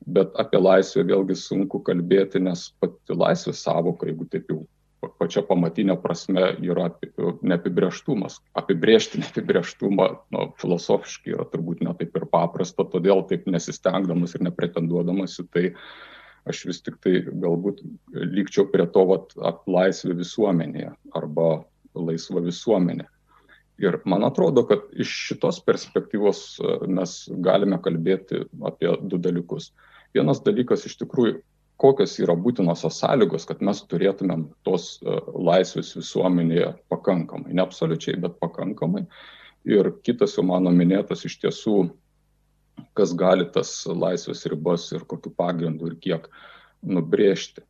bet 0.06 0.34
apie 0.38 0.60
laisvę 0.62 1.06
vėlgi 1.10 1.38
sunku 1.40 1.82
kalbėti, 1.86 2.42
nes 2.42 2.68
pati 2.80 3.16
laisvės 3.16 3.64
savoka, 3.66 4.08
jeigu 4.10 4.28
taip 4.30 4.52
jau 4.52 4.62
pačia 5.20 5.42
pamatinė 5.46 5.96
prasme 6.02 6.48
yra 6.64 6.88
neapibrieštumas. 7.46 8.40
Apibriežti 8.58 9.20
neapibrieštumą 9.22 10.08
nu, 10.34 10.44
filosofiškai 10.60 11.34
yra 11.36 11.46
turbūt 11.52 11.82
netaip 11.86 12.16
ir 12.16 12.28
paprasta, 12.32 12.86
todėl 12.92 13.24
taip 13.30 13.48
nesistengdamas 13.50 14.36
ir 14.36 14.46
nepretenduodamas 14.48 15.38
į 15.42 15.46
tai, 15.54 15.64
aš 16.46 16.64
vis 16.70 16.82
tik 16.86 17.00
tai 17.02 17.20
galbūt 17.26 17.82
lygčiau 18.14 18.68
prie 18.70 18.86
to 18.94 19.04
vat, 19.10 19.34
laisvė 19.66 20.16
visuomenėje 20.22 20.94
arba 21.18 21.50
laisva 21.96 22.42
visuomenė. 22.44 23.08
Ir 23.82 23.98
man 24.08 24.24
atrodo, 24.24 24.64
kad 24.64 24.86
iš 24.96 25.10
šitos 25.28 25.58
perspektyvos 25.64 26.38
e, 26.56 26.76
mes 26.88 27.16
galime 27.44 27.76
kalbėti 27.84 28.46
apie 28.64 28.94
du 29.04 29.20
dalykus. 29.20 29.68
Vienas 30.16 30.40
dalykas 30.44 30.86
iš 30.88 30.96
tikrųjų 31.02 31.42
kokios 31.80 32.16
yra 32.22 32.36
būtinosios 32.40 33.00
sąlygos, 33.02 33.46
kad 33.48 33.62
mes 33.64 33.82
turėtumėm 33.90 34.46
tos 34.66 34.96
e, 35.02 35.18
laisvės 35.48 35.92
visuomenėje 35.98 36.72
pakankamai, 36.92 37.52
ne 37.52 37.64
absoliučiai, 37.64 38.16
bet 38.22 38.38
pakankamai. 38.42 39.04
Ir 39.66 39.90
kitas 40.06 40.36
jau 40.38 40.44
mano 40.46 40.72
minėtas 40.72 41.24
iš 41.26 41.38
tiesų, 41.42 41.76
kas 42.96 43.14
gali 43.18 43.48
tas 43.52 43.70
laisvės 43.88 44.44
ribas 44.52 44.88
ir 44.94 45.04
kokiu 45.08 45.32
pagrindu 45.36 45.90
ir 45.90 45.96
kiek 46.02 46.28
nubrėžti. 46.86 47.64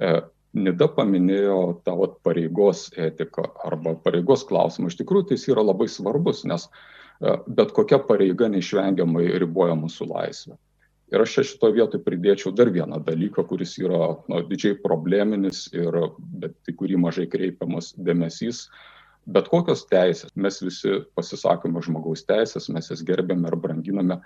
E, 0.00 0.20
Nida 0.50 0.88
paminėjo 0.90 1.58
tą 1.86 1.92
vat, 1.94 2.16
pareigos 2.26 2.88
etiką 2.98 3.44
arba 3.68 3.92
pareigos 4.02 4.42
klausimą. 4.48 4.88
Iš 4.90 4.96
tikrųjų, 4.98 5.28
tai 5.28 5.36
jis 5.36 5.44
yra 5.52 5.62
labai 5.62 5.86
svarbus, 5.86 6.40
nes 6.48 6.64
e, 6.66 7.36
bet 7.46 7.70
kokia 7.76 8.00
pareiga 8.08 8.48
neišvengiamai 8.50 9.28
riboja 9.44 9.76
mūsų 9.78 10.08
laisvę. 10.10 10.56
Ir 11.10 11.24
aš 11.24 11.32
čia 11.34 11.44
šitoje 11.48 11.74
vietoje 11.74 12.04
pridėčiau 12.06 12.52
dar 12.54 12.70
vieną 12.70 13.00
dalyką, 13.06 13.42
kuris 13.50 13.74
yra 13.82 14.14
na, 14.30 14.44
didžiai 14.46 14.76
probleminis 14.78 15.64
ir 15.74 15.96
bet 16.42 16.70
į 16.70 16.76
kurį 16.78 17.00
mažai 17.02 17.26
kreipiamas 17.30 17.92
dėmesys. 17.98 18.68
Bet 19.30 19.50
kokios 19.52 19.82
teisės, 19.90 20.30
mes 20.34 20.60
visi 20.62 21.00
pasisakome 21.18 21.82
žmogaus 21.84 22.22
teisės, 22.28 22.70
mes 22.72 22.88
jas 22.92 23.02
gerbėme 23.06 23.50
ir 23.50 23.58
branginame, 23.58 24.20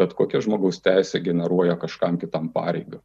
bet 0.00 0.16
kokia 0.18 0.40
žmogaus 0.44 0.80
teisė 0.82 1.20
generuoja 1.22 1.76
kažkam 1.80 2.18
kitam 2.20 2.48
pareigą 2.54 3.02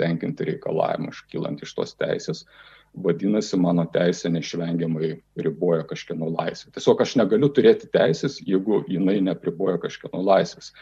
tenkinti 0.00 0.48
reikalavimą 0.48 1.12
iškylant 1.12 1.62
iš 1.64 1.74
tos 1.76 1.92
teisės 2.00 2.46
vadinasi 2.94 3.58
mano 3.60 3.84
teisė 3.94 4.30
neišvengiamai 4.34 5.12
riboja 5.44 5.84
kažkieno 5.88 6.30
laisvę. 6.34 6.72
Tiesiog 6.74 7.02
aš 7.04 7.16
negaliu 7.20 7.50
turėti 7.54 7.88
teisės, 7.92 8.40
jeigu 8.42 8.82
jinai 8.90 9.20
nepriboja 9.24 9.78
kažkieno 9.82 10.22
laisvės. 10.26 10.72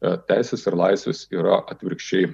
E, 0.00 0.16
teisės 0.30 0.64
ir 0.66 0.78
laisvės 0.78 1.26
yra 1.34 1.60
atvirkščiai 1.68 2.30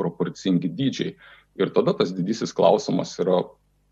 proporcingi 0.00 0.70
dydžiai. 0.72 1.14
Ir 1.60 1.72
tada 1.76 1.92
tas 1.98 2.14
didysis 2.16 2.54
klausimas 2.56 3.12
yra, 3.20 3.42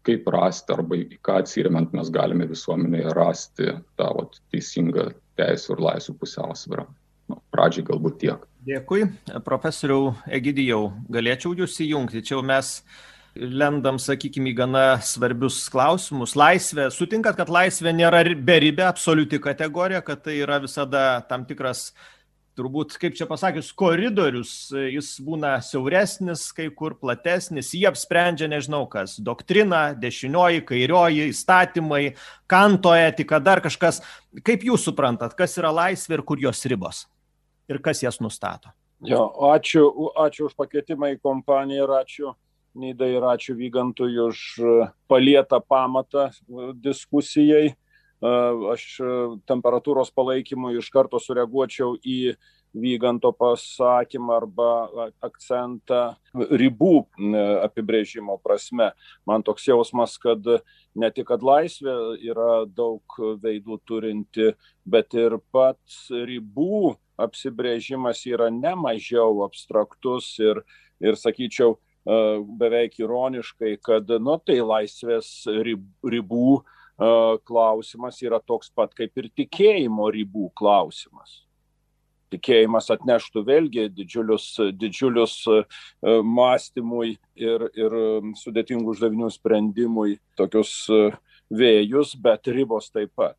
kaip 0.07 0.28
rasti 0.33 0.73
arba 0.73 0.97
į 0.97 1.19
ką 1.25 1.43
atsiriamant 1.43 1.93
mes 1.97 2.09
galime 2.14 2.47
visuomenėje 2.49 3.12
rasti 3.19 3.75
tą 4.00 4.09
vat, 4.17 4.38
teisingą 4.55 5.11
teisų 5.38 5.75
ir 5.76 5.85
laisvų 5.90 6.17
pusiausvyrą. 6.23 6.87
Nu, 7.28 7.43
pradžiai 7.52 7.85
galbūt 7.85 8.17
tiek. 8.23 8.47
Dėkui. 8.64 9.05
Profesoriau 9.45 10.14
Egidijau, 10.33 10.95
galėčiau 11.12 11.52
jūs 11.59 11.76
įjungti. 11.85 12.25
Čia 12.25 12.38
jau 12.38 12.45
mes 12.47 12.78
lendam, 13.38 13.99
sakykime, 14.02 14.52
į 14.52 14.59
gana 14.59 14.85
svarbius 15.04 15.61
klausimus. 15.73 16.35
Laisvė, 16.38 16.88
sutinkat, 16.95 17.38
kad 17.38 17.50
laisvė 17.52 17.95
nėra 17.95 18.23
beribė, 18.35 18.87
absoliuti 18.88 19.40
kategorija, 19.42 20.02
kad 20.04 20.25
tai 20.26 20.38
yra 20.42 20.59
visada 20.62 21.21
tam 21.28 21.47
tikras, 21.49 21.92
turbūt, 22.59 22.97
kaip 22.99 23.14
čia 23.14 23.28
pasakius, 23.30 23.71
koridorius, 23.78 24.52
jis 24.75 25.12
būna 25.23 25.54
siauresnis, 25.62 26.49
kai 26.54 26.66
kur 26.75 26.97
platesnis, 26.99 27.71
jį 27.76 27.87
apsprendžia 27.92 28.49
nežinau 28.50 28.83
kas- 28.90 29.16
doktrina, 29.28 29.95
dešinioji, 29.95 30.64
kairioji, 30.66 31.28
įstatymai, 31.30 32.16
kanto 32.50 32.90
etika, 32.90 33.38
dar 33.38 33.61
kažkas. 33.61 34.02
Kaip 34.42 34.66
jūs 34.66 34.88
suprantat, 34.90 35.37
kas 35.37 35.57
yra 35.57 35.71
laisvė 35.71 36.18
ir 36.18 36.23
kur 36.23 36.37
jos 36.37 36.64
ribos? 36.64 37.07
Ir 37.68 37.78
kas 37.78 38.02
jas 38.02 38.18
nustato? 38.18 38.73
Jo, 39.00 39.30
ačiū, 39.54 40.11
ačiū 40.16 40.50
už 40.50 40.57
pakvietimą 40.59 41.14
į 41.14 41.21
kompaniją 41.23 41.85
ir 41.85 41.95
ačiū 42.02 42.35
Nidai 42.79 43.11
ir 43.17 43.25
ačiū 43.27 43.57
Vygantui 43.59 44.15
už 44.23 44.41
e, 44.63 44.75
palietą 45.11 45.59
pamatą 45.61 46.29
e, 46.29 46.69
diskusijai. 46.79 47.73
E, 47.73 48.31
aš 48.75 48.85
temperatūros 49.51 50.13
palaikymui 50.15 50.77
iš 50.79 50.91
karto 50.95 51.19
sureaguočiau 51.23 51.97
į 51.99 52.37
Vyganto 52.79 53.31
pasakymą 53.33 54.35
arba 54.37 54.73
akcentą 55.25 56.19
ribų 56.37 56.93
apibrėžimo 57.65 58.37
prasme. 58.45 58.91
Man 59.27 59.43
toks 59.43 59.65
jausmas, 59.71 60.19
kad 60.21 60.45
ne 60.93 61.11
tik, 61.11 61.31
kad 61.33 61.43
laisvė 61.43 61.97
yra 62.29 62.67
daug 62.69 63.17
veidų 63.41 63.81
turinti, 63.89 64.53
bet 64.85 65.17
ir 65.17 65.39
pats 65.51 66.13
ribų 66.13 66.93
apsibrėžimas 67.19 68.21
yra 68.29 68.53
ne 68.53 68.77
mažiau 68.77 69.41
abstraktus 69.49 70.35
ir, 70.45 70.61
ir 71.01 71.17
sakyčiau, 71.17 71.79
beveik 72.59 72.99
ironiškai, 73.03 73.77
kad, 73.85 74.09
nu, 74.23 74.38
tai 74.41 74.61
laisvės 74.65 75.29
ribų 75.49 76.62
klausimas 77.47 78.23
yra 78.25 78.41
toks 78.41 78.73
pat 78.75 78.95
kaip 78.97 79.21
ir 79.21 79.29
tikėjimo 79.37 80.09
ribų 80.15 80.49
klausimas. 80.59 81.45
Tikėjimas 82.33 82.91
atneštų 82.93 83.43
vėlgi 83.47 83.87
didžiulius, 83.97 84.49
didžiulius 84.77 85.37
mąstymui 86.05 87.15
ir, 87.41 87.69
ir 87.73 87.95
sudėtingų 88.37 88.93
uždavinių 88.93 89.31
sprendimui 89.33 90.19
tokius 90.37 90.75
vėjus, 91.49 92.12
bet 92.21 92.50
ribos 92.53 92.91
taip 92.93 93.15
pat. 93.17 93.38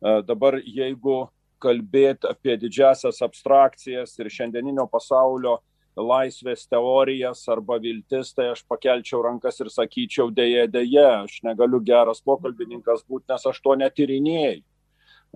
Dabar 0.00 0.56
jeigu 0.64 1.26
kalbėti 1.60 2.30
apie 2.30 2.56
didžiasias 2.56 3.20
abstrakcijas 3.26 4.14
ir 4.16 4.30
šiandieninio 4.32 4.86
pasaulio 4.88 5.58
laisvės 5.98 6.66
teorijas 6.70 7.42
arba 7.50 7.78
viltis, 7.82 8.32
tai 8.34 8.50
aš 8.52 8.62
pakelčiau 8.68 9.22
rankas 9.26 9.60
ir 9.60 9.70
sakyčiau, 9.72 10.30
dėje, 10.30 10.66
dėje, 10.70 11.06
aš 11.24 11.40
negaliu 11.46 11.80
geras 11.82 12.22
pokalbininkas 12.22 13.02
būti, 13.08 13.26
nes 13.30 13.46
aš 13.46 13.60
to 13.64 13.76
netyrinėjau. 13.80 14.60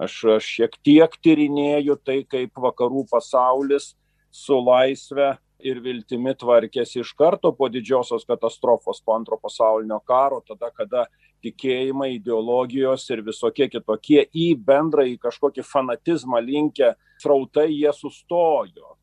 Aš, 0.05 0.15
aš 0.39 0.47
šiek 0.57 0.73
tiek 0.83 1.13
tyrinėju 1.23 1.95
tai, 2.03 2.25
kaip 2.27 2.59
vakarų 2.59 3.05
pasaulis 3.11 3.93
su 4.35 4.57
laisvė 4.59 5.37
ir 5.65 5.81
viltimi 5.85 6.35
tvarkėsi 6.39 7.01
iš 7.03 7.15
karto 7.19 7.53
po 7.57 7.71
didžiosios 7.73 8.27
katastrofos, 8.29 9.01
po 9.05 9.17
antro 9.17 9.39
pasaulinio 9.41 10.01
karo, 10.07 10.43
tada, 10.47 10.71
kada 10.75 11.07
tikėjimai, 11.45 12.15
ideologijos 12.19 13.09
ir 13.11 13.25
visokie 13.25 13.69
kitokie 13.73 14.27
į 14.33 14.53
bendrąjį 14.69 15.19
kažkokį 15.25 15.65
fanatizmą 15.69 16.41
linkę 16.45 16.95
srautai 17.25 17.71
jie 17.73 17.93
sustojo 17.97 18.95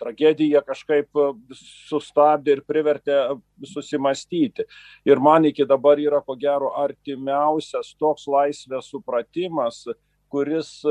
tragedija 0.00 0.62
kažkaip 0.64 1.08
sustabdė 1.88 2.56
ir 2.56 2.62
privertė 2.68 3.16
susimastyti. 3.72 4.66
Ir 5.08 5.20
man 5.22 5.48
iki 5.48 5.66
dabar 5.68 6.00
yra 6.00 6.20
ko 6.24 6.36
gero 6.40 6.72
artimiausias 6.82 7.94
toks 8.00 8.26
laisvės 8.30 8.90
supratimas, 8.92 9.84
kuris 10.32 10.82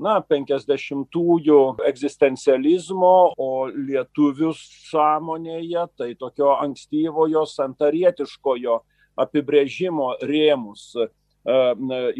na, 0.00 0.18
50-ųjų 0.24 1.58
egzistencializmo, 1.88 3.32
o 3.36 3.50
lietuvių 3.68 4.52
sąmonėje 4.56 5.86
tai 5.98 6.12
tokio 6.18 6.54
ankstyvojo 6.56 7.44
santarietiškojo 7.48 8.78
apibrėžimo 9.22 10.14
rėmus 10.24 10.92
e, 10.96 11.08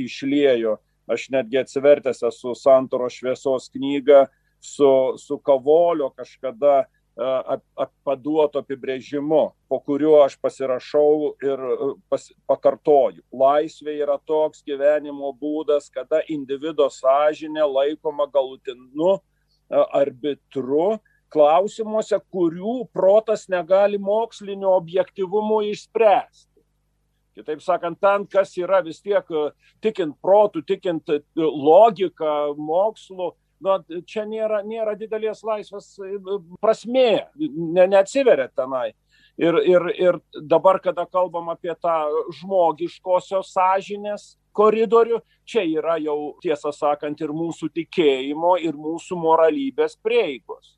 išliejo. 0.04 0.78
Aš 1.10 1.28
netgi 1.34 1.58
atsivertęs 1.62 2.22
esu 2.28 2.54
Santoro 2.54 3.08
šviesos 3.10 3.68
knygą 3.72 4.26
su, 4.62 4.90
su 5.18 5.38
Kavolio 5.42 6.12
kažkada 6.14 6.84
paduoto 8.04 8.62
apibrėžimu, 8.62 9.42
po 9.68 9.78
kuriuo 9.84 10.22
aš 10.24 10.38
pasirašau 10.40 11.34
ir 11.44 11.64
pas, 12.08 12.24
pakartoju. 12.48 13.20
Laisvė 13.32 13.98
yra 14.00 14.16
toks 14.24 14.62
gyvenimo 14.64 15.32
būdas, 15.36 15.90
kada 15.92 16.22
individo 16.28 16.88
sąžinė 16.88 17.66
laikoma 17.68 18.26
galutinu 18.32 19.18
arbitru 19.68 20.98
klausimuose, 21.32 22.18
kurių 22.32 22.88
protas 22.92 23.46
negali 23.48 23.98
mokslinio 23.98 24.72
objektivumo 24.76 25.62
išspręsti. 25.68 26.48
Kitaip 27.32 27.62
sakant, 27.64 27.96
ten, 28.00 28.26
kas 28.28 28.52
yra 28.60 28.82
vis 28.84 29.00
tiek 29.00 29.24
tikint 29.80 30.18
protų, 30.20 30.60
tikint 30.68 31.08
logiką, 31.36 32.52
mokslu, 32.60 33.32
nu, 33.62 34.02
čia 34.08 34.24
nėra, 34.28 34.62
nėra 34.66 34.94
didelės 34.98 35.42
laisvės 35.46 35.94
prasmė, 36.62 37.28
ne, 37.38 37.86
neatsiveria 37.94 38.48
tenai. 38.54 38.92
Ir, 39.40 39.56
ir, 39.64 39.86
ir 39.96 40.18
dabar, 40.50 40.78
kada 40.82 41.06
kalbam 41.08 41.48
apie 41.54 41.72
tą 41.80 41.94
žmogiškosios 42.36 43.54
sąžinės 43.54 44.34
koridorių, 44.52 45.22
čia 45.48 45.64
yra 45.64 45.96
jau, 46.02 46.34
tiesą 46.44 46.72
sakant, 46.76 47.20
ir 47.24 47.32
mūsų 47.32 47.70
tikėjimo, 47.72 48.58
ir 48.60 48.76
mūsų 48.76 49.16
moralybės 49.16 49.96
prieigos. 50.04 50.76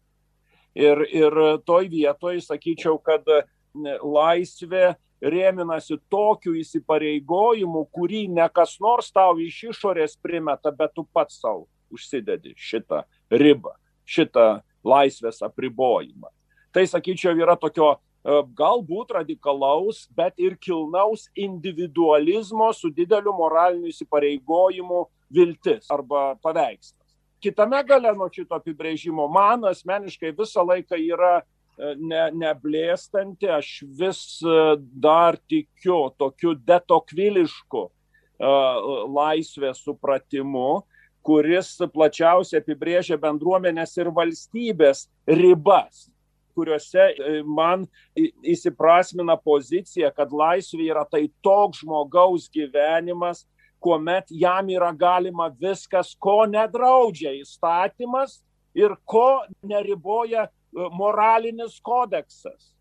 Ir, 0.78 1.02
ir 1.10 1.34
toj 1.66 1.90
vietoj 1.90 2.38
sakyčiau, 2.46 3.00
kad 3.02 3.26
laisvė 3.74 4.94
rėminasi 5.24 5.98
tokiu 6.10 6.54
įsipareigojimu, 6.60 7.86
kurį 7.94 8.26
ne 8.38 8.46
kas 8.54 8.76
nors 8.82 9.10
tau 9.14 9.38
iš 9.42 9.64
išorės 9.72 10.18
primeta, 10.22 10.70
bet 10.70 10.94
tu 10.94 11.06
pats 11.10 11.40
savo 11.42 11.66
užsidedi 11.92 12.54
šitą 12.56 13.02
ribą, 13.32 13.74
šitą 14.04 14.62
laisvės 14.84 15.42
apribojimą. 15.44 16.30
Tai, 16.74 16.84
sakyčiau, 16.90 17.36
yra 17.38 17.56
tokio 17.60 17.94
e, 17.94 18.40
galbūt 18.58 19.14
radikalaus, 19.14 20.04
bet 20.16 20.34
ir 20.42 20.56
kilnaus 20.58 21.28
individualizmo 21.38 22.72
su 22.74 22.90
dideliu 22.90 23.34
moraliniu 23.38 23.92
įsipareigojimu 23.92 25.04
viltis 25.34 25.90
arba 25.94 26.32
paveikslas. 26.42 26.98
Kitame 27.44 27.82
gale 27.86 28.10
nuo 28.16 28.30
šito 28.32 28.56
apibrėžimo 28.56 29.28
man 29.32 29.66
asmeniškai 29.68 30.32
visą 30.36 30.64
laiką 30.66 30.98
yra 30.98 31.34
e, 31.40 31.94
ne, 32.00 32.24
neblėstanti, 32.42 33.50
aš 33.54 33.70
vis 34.00 34.24
e, 34.42 34.58
dar 34.80 35.38
tikiu 35.48 36.08
tokiu 36.18 36.56
detokvilišku 36.58 37.90
laisvės 38.34 39.78
supratimu, 39.86 40.82
kuris 41.24 41.76
plačiausiai 41.92 42.60
apibrėžia 42.60 43.16
bendruomenės 43.20 43.96
ir 43.96 44.10
valstybės 44.14 45.06
ribas 45.26 46.08
kuriuose 46.54 47.08
e, 47.18 47.42
man 47.42 47.86
įsiprasmina 48.14 49.36
pozicija, 49.42 50.10
kad 50.14 50.32
laisvė 50.32 50.88
yra 50.92 51.04
tai 51.10 51.26
toks 51.44 51.82
žmogaus 51.82 52.48
gyvenimas, 52.54 53.44
kuomet 53.84 54.30
jam 54.32 54.70
yra 54.72 54.92
galima 54.96 55.50
viskas, 55.60 56.14
ko 56.16 56.44
nedraudžia 56.48 57.34
įstatymas 57.42 58.40
ir 58.76 58.96
ko 59.04 59.44
neriboja 59.66 60.46
e, 60.46 60.88
moralinis 60.94 61.80
kodeksas. 61.84 62.72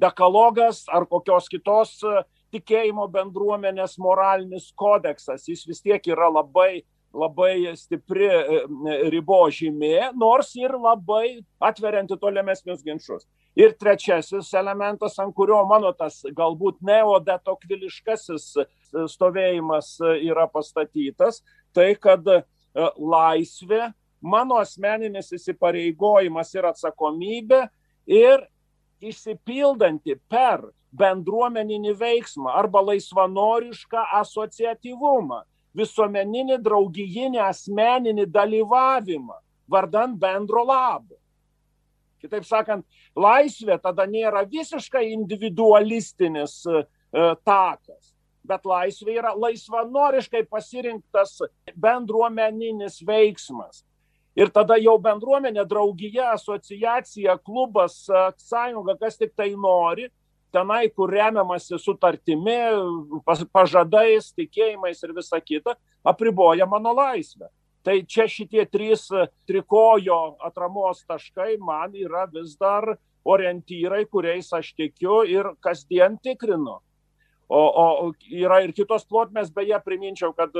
Dekalogas 0.00 0.84
ar 0.88 1.04
kokios 1.10 1.50
kitos 1.50 1.98
e, 2.06 2.22
tikėjimo 2.54 3.04
bendruomenės 3.12 3.98
moralinis 4.02 4.70
kodeksas, 4.78 5.46
jis 5.50 5.66
vis 5.68 5.82
tiek 5.84 6.08
yra 6.10 6.30
labai 6.32 6.82
labai 7.14 7.72
stipri 7.78 8.28
e, 8.28 8.60
ribožymė, 9.12 10.10
nors 10.18 10.52
ir 10.58 10.74
labai 10.78 11.40
atverianti 11.62 12.18
tolimesnius 12.20 12.84
ginčius. 12.86 13.26
Ir 13.58 13.74
trečiasis 13.78 14.52
elementas, 14.54 15.18
ant 15.18 15.34
kurio 15.34 15.58
mano 15.68 15.90
tas 15.96 16.20
galbūt 16.36 16.78
neodetokviliškasis 16.86 18.46
e, 18.62 18.66
stovėjimas 19.10 19.96
e, 20.00 20.14
yra 20.30 20.46
pastatytas, 20.50 21.42
tai 21.74 21.92
kad 21.98 22.26
laisvė, 22.70 23.88
mano 24.22 24.60
asmeninis 24.62 25.32
įsipareigojimas 25.34 26.52
ir 26.54 26.68
atsakomybė 26.70 27.64
ir 28.06 28.44
išsipildanti 29.02 30.14
per 30.30 30.68
bendruomeninį 30.94 31.96
veiksmą 31.98 32.52
arba 32.60 32.82
laisvanorišką 32.92 34.04
asociatyvumą 34.20 35.40
visuomeninį, 35.76 36.58
draugijinį, 36.64 37.40
asmeninį 37.44 38.26
dalyvavimą 38.30 39.38
vardant 39.70 40.18
bendro 40.18 40.64
labo. 40.66 41.16
Kitaip 42.20 42.44
sakant, 42.44 42.84
laisvė 43.16 43.78
tada 43.80 44.04
nėra 44.04 44.42
visiškai 44.48 45.06
individualistinis 45.14 46.58
e, 46.68 46.82
takas, 47.46 48.10
bet 48.44 48.66
laisvė 48.68 49.16
yra 49.22 49.32
laisvanoriškai 49.38 50.42
pasirinktas 50.50 51.38
bendruomeninis 51.72 53.00
veiksmas. 53.06 53.84
Ir 54.38 54.52
tada 54.54 54.76
jau 54.78 54.94
bendruomenė, 55.02 55.64
draugija, 55.68 56.30
asociacija, 56.36 57.34
klubas, 57.42 58.04
sąjunga, 58.38 58.94
kas 59.00 59.18
tik 59.18 59.32
tai 59.36 59.50
nori, 59.58 60.06
tenai, 60.52 60.88
kur 60.94 61.12
remiamasi 61.12 61.78
sutartimi, 61.80 62.58
pažadais, 63.52 64.32
tikėjimais 64.36 65.02
ir 65.06 65.14
visa 65.16 65.40
kita, 65.40 65.76
apriboja 66.04 66.66
mano 66.68 66.94
laisvę. 66.96 67.48
Tai 67.84 67.96
čia 68.04 68.26
šitie 68.28 68.66
trys 68.68 69.06
trikojo 69.48 70.18
atramos 70.44 71.00
taškai 71.08 71.54
man 71.56 71.94
yra 71.96 72.26
vis 72.28 72.52
dar 72.60 72.98
orientyrai, 73.24 74.04
kuriais 74.04 74.52
aš 74.52 74.74
tikiu 74.76 75.22
ir 75.24 75.48
kasdien 75.64 76.18
tikrinu. 76.20 76.76
O, 77.50 77.60
o 77.60 78.12
yra 78.30 78.60
ir 78.62 78.74
kitos 78.76 79.06
plotmės, 79.08 79.48
beje, 79.50 79.78
priminčiau, 79.84 80.34
kad 80.36 80.54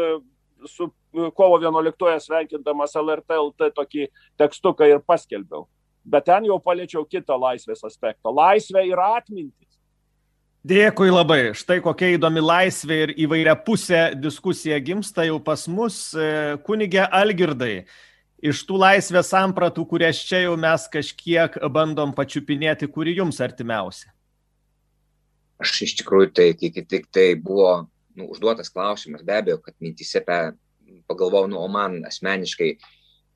su 0.67 0.89
kovo 1.37 1.59
11-oje 1.61 2.21
sveikindamas 2.25 2.97
LRT 2.99 3.37
LT 3.37 3.71
tokį 3.77 4.09
tekstuką 4.41 4.89
ir 4.91 5.05
paskelbiau. 5.07 5.69
Bet 6.05 6.27
ten 6.29 6.47
jau 6.49 6.59
paliečiau 6.63 7.05
kitą 7.05 7.37
laisvės 7.39 7.85
aspektą. 7.87 8.33
Laisvė 8.33 8.87
yra 8.89 9.15
atmintis. 9.21 9.70
Dėkui 10.61 11.09
labai. 11.09 11.55
Štai 11.57 11.79
kokia 11.81 12.11
įdomi 12.19 12.43
laisvė 12.45 12.97
ir 13.07 13.11
įvairia 13.25 13.55
pusė 13.57 14.11
diskusija 14.13 14.77
gimsta 14.85 15.25
jau 15.25 15.39
pas 15.41 15.63
mus. 15.73 16.11
E, 16.13 16.59
kunigė 16.67 17.07
Algirdai, 17.07 17.87
iš 18.45 18.61
tų 18.69 18.77
laisvės 18.83 19.31
sampratų, 19.33 19.87
kurias 19.89 20.21
čia 20.21 20.43
jau 20.43 20.59
mes 20.61 20.85
kažkiek 20.93 21.57
bandom 21.73 22.13
pačiupinėti, 22.13 22.91
kuri 22.93 23.15
jums 23.17 23.41
artimiausia? 23.41 24.13
Aš 25.65 25.79
iš 25.89 25.97
tikrųjų 26.03 26.29
tai, 26.37 26.51
kai 26.61 26.85
tik 26.85 27.09
tai 27.09 27.27
buvo 27.41 27.87
nu, 28.17 28.29
užduotas 28.29 28.69
klausimas, 28.69 29.25
be 29.25 29.39
abejo, 29.39 29.63
kad 29.65 29.79
mintise 29.81 30.21
pagalvojau, 30.29 31.49
nu, 31.55 31.57
o 31.57 31.73
man 31.73 32.03
asmeniškai, 32.05 32.71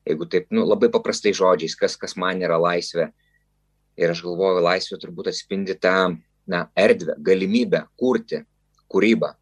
jeigu 0.05 0.29
taip, 0.29 0.45
nu, 0.53 0.61
labai 0.69 0.91
paprastai 0.93 1.33
žodžiais, 1.33 1.73
kas, 1.79 1.97
kas 1.97 2.13
man 2.21 2.45
yra 2.45 2.61
laisvė. 2.61 3.09
Ir 3.97 4.13
aš 4.13 4.21
galvoju, 4.27 4.61
laisvė 4.61 5.01
turbūt 5.01 5.33
atspindi 5.33 5.73
tą 5.81 6.13
na, 6.47 6.67
erdvę, 6.75 7.17
galimybę 7.17 7.85
kurti 7.99 8.41
kūrybą. 8.91 9.33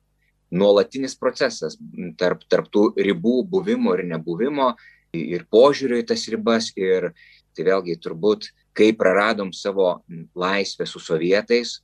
Nuolatinis 0.54 1.16
procesas 1.18 1.78
tarp, 2.18 2.44
tarp 2.50 2.70
tų 2.74 2.92
ribų 2.98 3.40
buvimo 3.50 3.96
ir 3.98 4.06
nebuvimo 4.12 4.74
ir 5.18 5.46
požiūrio 5.52 6.02
į 6.02 6.08
tas 6.10 6.28
ribas 6.30 6.70
ir 6.78 7.12
tai 7.54 7.66
vėlgi 7.68 7.98
turbūt, 8.02 8.50
kai 8.74 8.92
praradom 8.98 9.52
savo 9.54 10.04
laisvę 10.38 10.88
su 10.90 11.02
sovietais, 11.02 11.80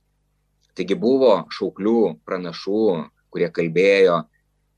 taigi 0.74 0.96
buvo 0.98 1.44
šauklių 1.54 2.22
pranašų, 2.26 2.84
kurie 3.30 3.50
kalbėjo, 3.54 4.24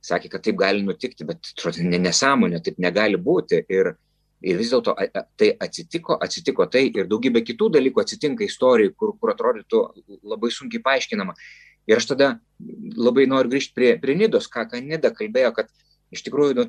sakė, 0.05 0.29
kad 0.33 0.45
taip 0.45 0.59
gali 0.61 0.83
nutikti, 0.85 1.25
bet 1.25 1.53
nesąmonė, 1.81 2.61
taip 2.65 2.81
negali 2.83 3.17
būti. 3.17 3.63
Ir 3.73 3.95
Ir 4.43 4.59
vis 4.59 4.73
dėlto 4.73 4.95
tai 5.39 5.53
atsitiko, 5.63 6.17
atsitiko 6.25 6.67
tai 6.71 6.89
ir 6.91 7.07
daugybė 7.11 7.45
kitų 7.47 7.69
dalykų 7.77 8.03
atsitinka 8.03 8.45
istorijai, 8.47 8.93
kur, 8.99 9.15
kur 9.21 9.33
atrodytų 9.33 9.83
labai 10.27 10.51
sunkiai 10.51 10.83
paaiškinama. 10.83 11.37
Ir 11.91 11.99
aš 11.99 12.09
tada 12.13 12.33
labai 12.97 13.29
noriu 13.31 13.53
grįžti 13.53 13.75
prie, 13.75 13.93
prie 14.03 14.17
Nidos, 14.19 14.49
ką, 14.51 14.67
ką 14.71 14.83
Nida 14.83 15.13
kalbėjo, 15.15 15.53
kad 15.57 15.71
iš 16.15 16.25
tikrųjų, 16.27 16.59
nu, 16.59 16.67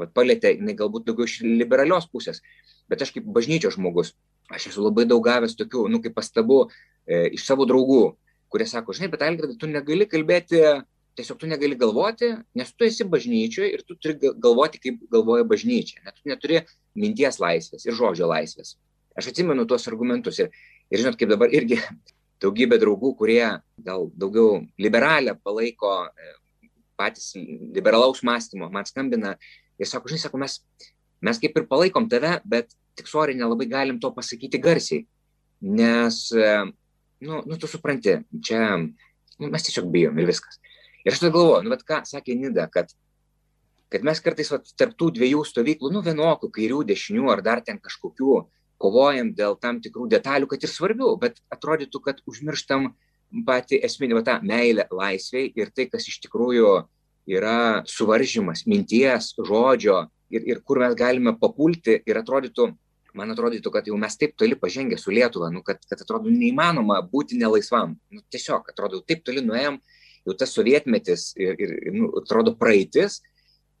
vat, 0.00 0.14
palėtė, 0.14 0.54
jinai 0.56 0.74
galbūt 0.78 1.06
daugiau 1.08 1.28
iš 1.28 1.40
liberalios 1.44 2.06
pusės, 2.10 2.42
bet 2.90 3.02
aš 3.02 3.14
kaip 3.14 3.26
bažnyčios 3.36 3.76
žmogus, 3.78 4.14
aš 4.50 4.70
esu 4.72 4.82
labai 4.82 5.06
daug 5.10 5.22
gavęs 5.24 5.54
tokių, 5.58 5.86
nu, 5.90 6.02
kaip 6.02 6.16
pastabu 6.18 6.64
e, 6.64 7.34
iš 7.36 7.46
savo 7.46 7.66
draugų, 7.70 8.02
kurie 8.50 8.66
sako, 8.70 8.94
žinai, 8.94 9.10
bet 9.14 9.22
Algirdai, 9.26 9.58
tu 9.58 9.70
negali 9.70 10.06
kalbėti 10.10 10.62
tiesiog 11.14 11.38
tu 11.38 11.46
negali 11.46 11.76
galvoti, 11.78 12.32
nes 12.58 12.72
tu 12.74 12.86
esi 12.86 13.06
bažnyčioje 13.06 13.70
ir 13.76 13.82
tu 13.86 13.96
turi 14.00 14.16
galvoti, 14.18 14.80
kaip 14.82 15.02
galvoja 15.12 15.46
bažnyčia. 15.46 16.02
Net 16.06 16.18
tu 16.18 16.30
neturi 16.30 16.62
minties 16.98 17.40
laisvės 17.42 17.86
ir 17.86 17.96
žodžio 17.96 18.28
laisvės. 18.30 18.76
Aš 19.18 19.30
atsimenu 19.30 19.66
tuos 19.68 19.86
argumentus 19.90 20.40
ir, 20.42 20.50
ir 20.90 21.02
žinot, 21.02 21.18
kaip 21.18 21.30
dabar 21.30 21.52
irgi 21.54 21.78
daugybė 22.42 22.78
draugų, 22.82 23.14
kurie 23.18 23.44
gal 23.86 24.08
daugiau 24.18 24.62
liberalę 24.80 25.36
palaiko 25.42 25.92
e, 26.06 26.34
patys 26.98 27.32
liberalaus 27.74 28.22
mąstymo, 28.26 28.70
man 28.72 28.86
skambina 28.88 29.34
ir 29.78 29.90
sako, 29.90 30.10
žinai, 30.10 30.22
sako, 30.22 30.40
mes, 30.42 30.58
mes 31.24 31.40
kaip 31.42 31.56
ir 31.58 31.68
palaikom 31.70 32.08
tave, 32.10 32.36
bet 32.44 32.74
tik 32.98 33.10
soriai 33.10 33.38
nelabai 33.38 33.66
galim 33.70 34.00
to 34.02 34.10
pasakyti 34.14 34.60
garsiai, 34.62 35.06
nes, 35.64 36.20
e, 36.34 36.50
nu, 37.26 37.42
nu 37.46 37.58
tu 37.58 37.70
supranti, 37.70 38.18
čia 38.44 38.60
nu, 38.78 39.48
mes 39.48 39.66
tiesiog 39.66 39.90
bijom 39.94 40.18
ir 40.20 40.30
viskas. 40.30 40.60
Ir 41.04 41.12
aš 41.12 41.22
tada 41.22 41.34
galvoju, 41.34 41.64
nu, 41.64 41.72
bet 41.74 41.82
ką 41.86 42.02
sakė 42.08 42.36
Nida, 42.38 42.66
kad, 42.72 42.92
kad 43.94 44.02
mes 44.02 44.18
kartais 44.18 44.50
vat, 44.50 44.66
tarp 44.74 44.96
tų 44.98 45.12
dviejų 45.14 45.44
stovyklų, 45.46 45.92
nu, 45.94 46.02
vienokių, 46.02 46.50
kairių, 46.56 46.82
dešinių 46.88 47.28
ar 47.30 47.44
dar 47.46 47.62
ten 47.62 47.78
kažkokių, 47.78 48.40
kovojam 48.82 49.30
dėl 49.38 49.54
tam 49.62 49.78
tikrų 49.84 50.08
detalių, 50.10 50.48
kad 50.50 50.64
ir 50.66 50.72
svarbių, 50.72 51.12
bet 51.22 51.38
atrodytų, 51.54 52.00
kad 52.02 52.22
užmirštam 52.26 52.90
pati 53.46 53.78
esminė, 53.86 54.18
va, 54.18 54.24
ta 54.26 54.38
meilė 54.42 54.88
laisviai 54.90 55.52
ir 55.54 55.70
tai, 55.74 55.86
kas 55.92 56.08
iš 56.10 56.18
tikrųjų 56.26 56.72
yra 57.30 57.84
suvaržymas 57.88 58.64
minties, 58.66 59.32
žodžio 59.38 60.04
ir, 60.34 60.42
ir 60.42 60.62
kur 60.66 60.82
mes 60.82 60.96
galime 60.98 61.36
papulti 61.38 62.00
ir 62.02 62.18
atrodytų, 62.20 62.72
man 63.14 63.30
atrodytų, 63.30 63.70
kad 63.72 63.86
jau 63.88 63.98
mes 64.00 64.18
taip 64.18 64.34
toli 64.38 64.58
pažengę 64.58 64.98
su 64.98 65.14
Lietuva, 65.14 65.52
nu, 65.54 65.62
kad, 65.66 65.78
kad 65.86 66.02
atrodo 66.02 66.32
neįmanoma 66.34 66.98
būti 67.10 67.38
nelaisvam. 67.38 67.94
Nu, 68.10 68.24
tiesiog 68.34 68.72
atrodo, 68.74 69.04
taip 69.06 69.22
toli 69.26 69.44
nuėjom, 69.44 69.78
jau 70.26 70.36
tas 70.40 70.54
sovietmetis 70.56 71.30
ir, 71.38 71.54
ir 71.62 71.94
nu, 71.94 72.10
atrodo 72.20 72.56
praeitis, 72.58 73.20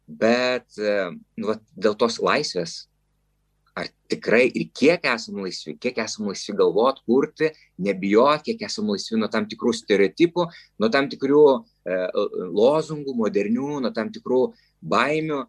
bet 0.06 0.78
nu, 0.78 1.48
va, 1.48 1.58
dėl 1.76 1.96
tos 1.98 2.20
laisvės, 2.22 2.84
ar 3.74 3.88
tikrai 4.10 4.46
ir 4.54 4.68
kiek 4.76 5.06
esame 5.10 5.44
laisvi, 5.48 5.74
kiek 5.82 5.98
esame 6.04 6.30
laisvi 6.30 6.54
galvoti, 6.58 7.02
kurti, 7.08 7.50
nebijoti, 7.82 8.52
kiek 8.52 8.66
esame 8.68 8.94
laisvi 8.94 9.18
nuo 9.18 9.28
tam 9.32 9.48
tikrų 9.50 9.72
stereotipų, 9.74 10.46
nuo 10.82 10.90
tam 10.94 11.08
tikrų 11.10 11.44
e, 11.54 11.96
lozungų, 12.54 13.16
modernių, 13.18 13.80
nuo 13.82 13.90
tam 13.96 14.12
tikrų 14.14 14.44
baimių. 14.94 15.42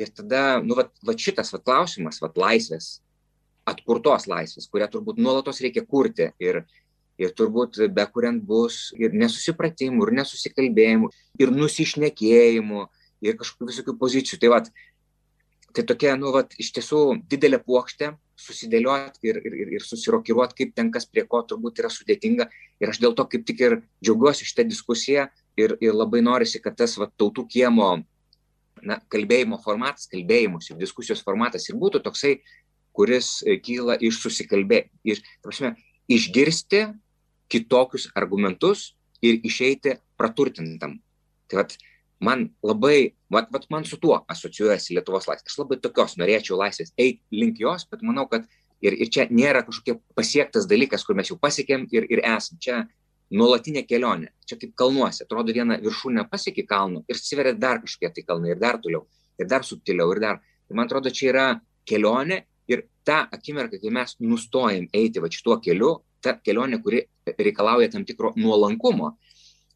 Ir 0.00 0.12
tada, 0.14 0.44
nu, 0.64 0.76
va, 0.78 0.86
va 1.04 1.16
šitas 1.18 1.50
va, 1.52 1.60
klausimas, 1.62 2.22
va, 2.22 2.30
laisvės, 2.44 2.94
atkurtos 3.68 4.28
laisvės, 4.30 4.70
kurią 4.70 4.88
turbūt 4.90 5.18
nuolatos 5.22 5.60
reikia 5.62 5.82
kurti. 5.86 6.30
Ir, 6.42 6.62
ir 7.20 7.34
turbūt 7.38 7.82
be 7.92 8.06
kuriant 8.14 8.42
bus 8.46 8.88
ir 8.98 9.12
nesusipratimų, 9.14 10.06
ir 10.06 10.18
nesusikalbėjimų, 10.22 11.10
ir 11.42 11.52
nusišnekėjimų, 11.54 12.86
ir 13.22 13.38
kažkokių 13.40 13.70
visokių 13.70 13.94
pozicijų. 14.00 14.40
Tai, 14.42 14.50
vat, 14.52 14.70
tai 15.76 15.84
tokia, 15.88 16.14
nu, 16.20 16.32
vat, 16.34 16.54
iš 16.60 16.72
tiesų 16.76 17.02
didelė 17.30 17.62
plokštė, 17.62 18.12
susidėlioti 18.42 19.28
ir, 19.28 19.38
ir, 19.42 19.56
ir, 19.64 19.74
ir 19.78 19.84
susirokiruoti, 19.86 20.56
kaip 20.58 20.72
ten 20.76 20.90
kas 20.94 21.06
prie 21.06 21.24
ko 21.28 21.42
turbūt 21.46 21.82
yra 21.82 21.90
sudėtinga. 21.92 22.48
Ir 22.82 22.90
aš 22.90 23.00
dėl 23.02 23.14
to 23.18 23.26
kaip 23.30 23.44
tik 23.48 23.62
ir 23.62 23.78
džiaugiuosi 24.02 24.48
šitą 24.48 24.66
diskusiją 24.68 25.28
ir, 25.60 25.76
ir 25.80 25.94
labai 25.94 26.22
norisi, 26.24 26.60
kad 26.62 26.76
tas 26.78 26.96
vat, 27.00 27.12
tautų 27.20 27.46
kiemo 27.52 27.92
na, 28.82 28.98
kalbėjimo 29.12 29.60
formatas, 29.62 30.08
kalbėjimus 30.10 30.72
ir 30.72 30.80
diskusijos 30.80 31.22
formatas 31.22 31.68
ir 31.68 31.78
būtų 31.78 32.02
toksai, 32.02 32.40
kuris 32.96 33.38
e, 33.46 33.56
kyla 33.62 33.96
iš 34.02 34.18
susikalbėjimo. 34.24 34.90
Ir, 35.08 35.22
prasme, 35.44 35.76
išgirsti 36.10 36.86
kitokius 37.52 38.08
argumentus 38.18 38.92
ir 39.22 39.38
išeiti 39.46 39.96
praturtintam. 40.18 40.98
Tai 41.48 41.62
vat, 41.62 41.76
man 42.22 42.46
labai, 42.62 43.12
vat, 43.32 43.50
vat 43.52 43.68
man 43.70 43.86
su 43.88 43.98
tuo 44.00 44.20
asocijuojasi 44.30 44.96
Lietuvos 44.96 45.28
laisvė. 45.28 45.50
Aš 45.50 45.58
labai 45.60 45.78
tokios 45.82 46.16
norėčiau 46.20 46.58
laisvės 46.60 46.94
eiti 46.96 47.20
link 47.34 47.60
jos, 47.60 47.84
bet 47.90 48.04
manau, 48.06 48.28
kad 48.30 48.46
ir, 48.84 48.94
ir 48.94 49.10
čia 49.12 49.26
nėra 49.30 49.64
kažkokia 49.66 49.98
pasiektas 50.16 50.68
dalykas, 50.70 51.06
kur 51.06 51.18
mes 51.18 51.30
jau 51.32 51.38
pasiekėm 51.40 51.88
ir, 51.94 52.06
ir 52.12 52.22
esam. 52.34 52.60
Čia 52.62 52.84
nuolatinė 53.32 53.84
kelionė. 53.88 54.30
Čia 54.46 54.58
kaip 54.60 54.74
kalnuose. 54.78 55.24
Atrodo, 55.24 55.54
vieną 55.56 55.80
viršūnę 55.82 56.26
pasiekė 56.30 56.66
kalnų 56.68 57.04
ir 57.08 57.18
atsiveria 57.18 57.56
dar 57.58 57.82
kažkokie 57.82 58.12
tai 58.16 58.24
kalnai 58.28 58.52
ir 58.54 58.62
dar 58.62 58.78
toliau, 58.82 59.06
ir 59.40 59.48
dar 59.48 59.66
subtiliau, 59.66 60.12
ir 60.14 60.22
dar. 60.22 60.40
Ir 60.68 60.78
man 60.78 60.88
atrodo, 60.88 61.10
čia 61.10 61.30
yra 61.32 61.46
kelionė 61.88 62.42
ir 62.70 62.86
tą 63.06 63.22
akimirką, 63.34 63.80
kai 63.82 63.92
mes 63.94 64.16
nustojam 64.22 64.86
eiti 64.94 65.22
va 65.22 65.30
šituo 65.32 65.58
keliu, 65.64 65.96
ta 66.22 66.36
kelionė, 66.38 66.78
kuri 66.84 67.02
reikalauja 67.38 67.90
tam 67.92 68.04
tikro 68.06 68.32
nuolankumo. 68.38 69.16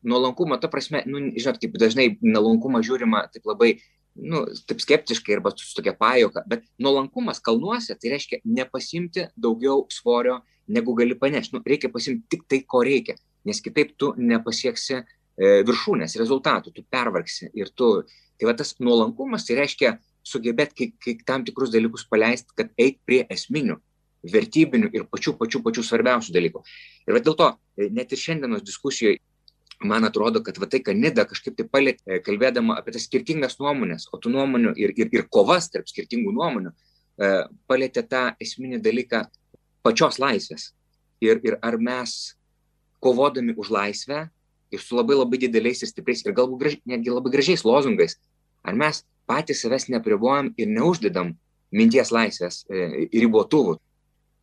Nuolankumo, 0.07 0.59
ta 0.63 0.71
prasme, 0.71 1.03
nu, 1.11 1.21
žinot, 1.35 1.59
kaip 1.63 1.77
dažnai 1.83 2.13
nuolankumą 2.23 2.83
žiūrima 2.87 3.25
taip 3.35 3.49
labai, 3.49 3.73
nu, 4.17 4.45
taip 4.69 4.83
skeptiškai 4.85 5.37
arba 5.37 5.53
su 5.59 5.73
tokia 5.77 5.97
pajoka, 5.99 6.45
bet 6.47 6.63
nuolankumas 6.83 7.43
kalnuose 7.43 7.97
tai 7.99 8.15
reiškia 8.15 8.43
nepasimti 8.45 9.27
daugiau 9.35 9.85
svorio, 9.93 10.41
negu 10.69 10.95
gali 10.95 11.19
panešti. 11.19 11.57
Nu, 11.57 11.63
reikia 11.67 11.91
pasimti 11.93 12.27
tik 12.37 12.47
tai, 12.51 12.63
ko 12.67 12.83
reikia, 12.87 13.17
nes 13.47 13.61
kitaip 13.63 13.95
tu 13.99 14.13
nepasieksi 14.19 14.97
e, 15.01 15.05
viršūnės 15.67 16.17
rezultatų, 16.21 16.75
tu 16.75 16.87
pervargsi 16.91 17.51
ir 17.55 17.71
tu. 17.75 17.91
Tai 18.37 18.51
va 18.51 18.57
tas 18.59 18.75
nuolankumas 18.83 19.47
tai 19.49 19.61
reiškia 19.61 19.97
sugebėt 20.27 20.75
kai, 20.77 20.91
kai 21.01 21.17
tam 21.27 21.45
tikrus 21.47 21.71
dalykus 21.73 22.05
paleisti, 22.11 22.53
kad 22.59 22.73
eit 22.83 22.99
prie 23.07 23.23
esminių, 23.33 23.79
vertybinių 24.27 24.91
ir 24.97 25.07
pačių 25.11 25.37
pačių 25.39 25.63
pačių 25.65 25.85
svarbiausių 25.87 26.35
dalykų. 26.35 26.63
Ir 27.07 27.21
dėl 27.23 27.37
to 27.39 27.53
e, 27.55 27.89
net 27.95 28.13
ir 28.13 28.21
šiandienos 28.21 28.65
diskusijoje 28.67 29.21
man 29.85 30.05
atrodo, 30.09 30.43
kad 30.45 30.59
va 30.59 30.69
tai, 30.71 30.81
ką 30.85 30.95
Nida 30.97 31.27
kažkaip 31.29 31.57
tai 31.59 31.67
palėtė, 31.69 32.03
e, 32.07 32.21
kalbėdama 32.25 32.79
apie 32.81 32.95
tas 32.97 33.07
skirtingas 33.09 33.59
nuomonės, 33.61 34.09
o 34.13 34.21
tų 34.21 34.33
nuomonių 34.35 34.75
ir, 34.81 34.95
ir, 34.97 35.11
ir 35.13 35.27
kovas 35.31 35.69
tarp 35.73 35.89
skirtingų 35.91 36.33
nuomonių, 36.37 36.73
e, 36.73 37.33
palėtė 37.69 38.07
tą 38.09 38.23
esminį 38.41 38.81
dalyką 38.85 39.27
pačios 39.85 40.21
laisvės. 40.23 40.73
Ir, 41.21 41.41
ir 41.45 41.59
ar 41.65 41.79
mes 41.81 42.37
kovodami 43.01 43.55
už 43.57 43.71
laisvę 43.73 44.27
ir 44.73 44.81
su 44.83 44.97
labai 44.97 45.17
labai 45.17 45.41
dideliais 45.41 45.83
ir 45.83 45.91
stipriais 45.91 46.25
ir 46.25 46.35
galbūt 46.37 46.61
graž, 46.61 46.79
netgi 46.89 47.13
labai 47.13 47.33
gražiais 47.33 47.65
lozungais, 47.65 48.19
ar 48.67 48.75
mes 48.75 49.05
patys 49.27 49.63
savęs 49.63 49.89
nepribojam 49.93 50.53
ir 50.57 50.71
neuždedam 50.71 51.35
minties 51.75 52.13
laisvės 52.15 52.65
e, 52.71 53.09
ribotuvų. 53.13 53.77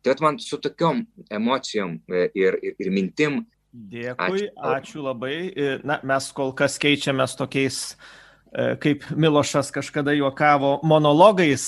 Tai 0.04 0.14
man 0.20 0.38
su 0.38 0.58
tokiom 0.60 1.04
emocijom 1.32 1.96
e, 2.12 2.28
ir, 2.36 2.58
ir, 2.60 2.74
ir 2.78 2.90
mintim. 2.92 3.44
Dėkui, 3.74 4.44
ačiū. 4.46 4.50
ačiū 4.70 5.06
labai. 5.08 5.36
E, 5.50 5.70
na, 5.86 5.98
mes 6.06 6.28
kol 6.36 6.52
kas 6.54 6.78
keičiamės 6.78 7.34
tokiais, 7.38 7.80
kaip 8.54 9.02
Milošas 9.18 9.72
kažkada 9.74 10.12
juokavo, 10.14 10.76
monologais, 10.86 11.64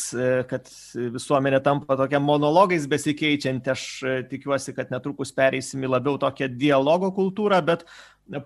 kad 0.46 0.68
visuomenė 0.94 1.58
tampa 1.64 1.96
tokia 1.98 2.20
monologais 2.22 2.86
besikeičianti. 2.86 3.72
Aš 3.72 3.86
tikiuosi, 4.30 4.70
kad 4.76 4.92
netrukus 4.94 5.34
pereisim 5.34 5.82
į 5.82 5.90
labiau 5.96 6.14
tokią 6.22 6.46
dialogo 6.54 7.10
kultūrą, 7.16 7.58
bet 7.66 7.82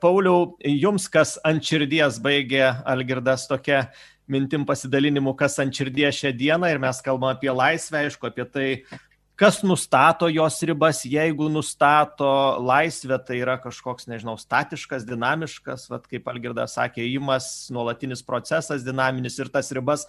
Pauliau, 0.01 0.57
jums 0.61 1.07
kas 1.09 1.39
ant 1.45 1.65
širdies 1.65 2.19
baigė 2.21 2.67
Algirdas 2.89 3.47
tokia 3.49 3.87
mintim 4.31 4.67
pasidalinimu, 4.69 5.33
kas 5.39 5.57
ant 5.63 5.73
širdies 5.75 6.19
šią 6.21 6.35
dieną 6.37 6.69
ir 6.71 6.81
mes 6.83 7.01
kalbame 7.05 7.33
apie 7.33 7.51
laisvę, 7.53 8.05
aišku, 8.05 8.29
apie 8.29 8.45
tai, 8.45 8.67
kas 9.41 9.63
nustato 9.65 10.29
jos 10.29 10.59
ribas, 10.69 11.01
jeigu 11.09 11.49
nustato 11.49 12.29
laisvę, 12.61 13.17
tai 13.25 13.39
yra 13.41 13.57
kažkoks, 13.63 14.05
nežinau, 14.11 14.37
statiškas, 14.37 15.07
dinamiškas, 15.09 15.87
vat, 15.89 16.05
kaip 16.11 16.29
Algirdas 16.29 16.77
sakė, 16.77 17.07
įimas, 17.09 17.49
nuolatinis 17.73 18.21
procesas, 18.27 18.85
dinaminis 18.85 19.39
ir 19.41 19.49
tas 19.49 19.73
ribas 19.73 20.05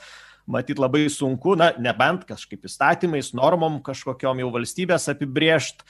matyt 0.51 0.81
labai 0.81 1.05
sunku, 1.13 1.55
na, 1.55 1.71
nebent 1.79 2.25
kažkaip 2.27 2.67
įstatymais, 2.67 3.31
normom 3.37 3.79
kažkokiom 3.85 4.41
jau 4.43 4.51
valstybės 4.51 5.07
apibriešt, 5.13 5.85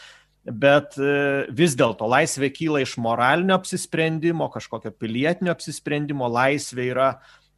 bet 0.45 0.99
e, 1.01 1.47
vis 1.57 1.73
dėlto 1.79 2.05
laisvė 2.13 2.51
kyla 2.53 2.83
iš 2.85 2.93
moralinio 3.01 3.57
apsisprendimo, 3.57 4.51
kažkokio 4.53 4.93
pilietinio 5.01 5.53
apsisprendimo, 5.55 6.29
laisvė 6.29 6.91
yra 6.93 7.09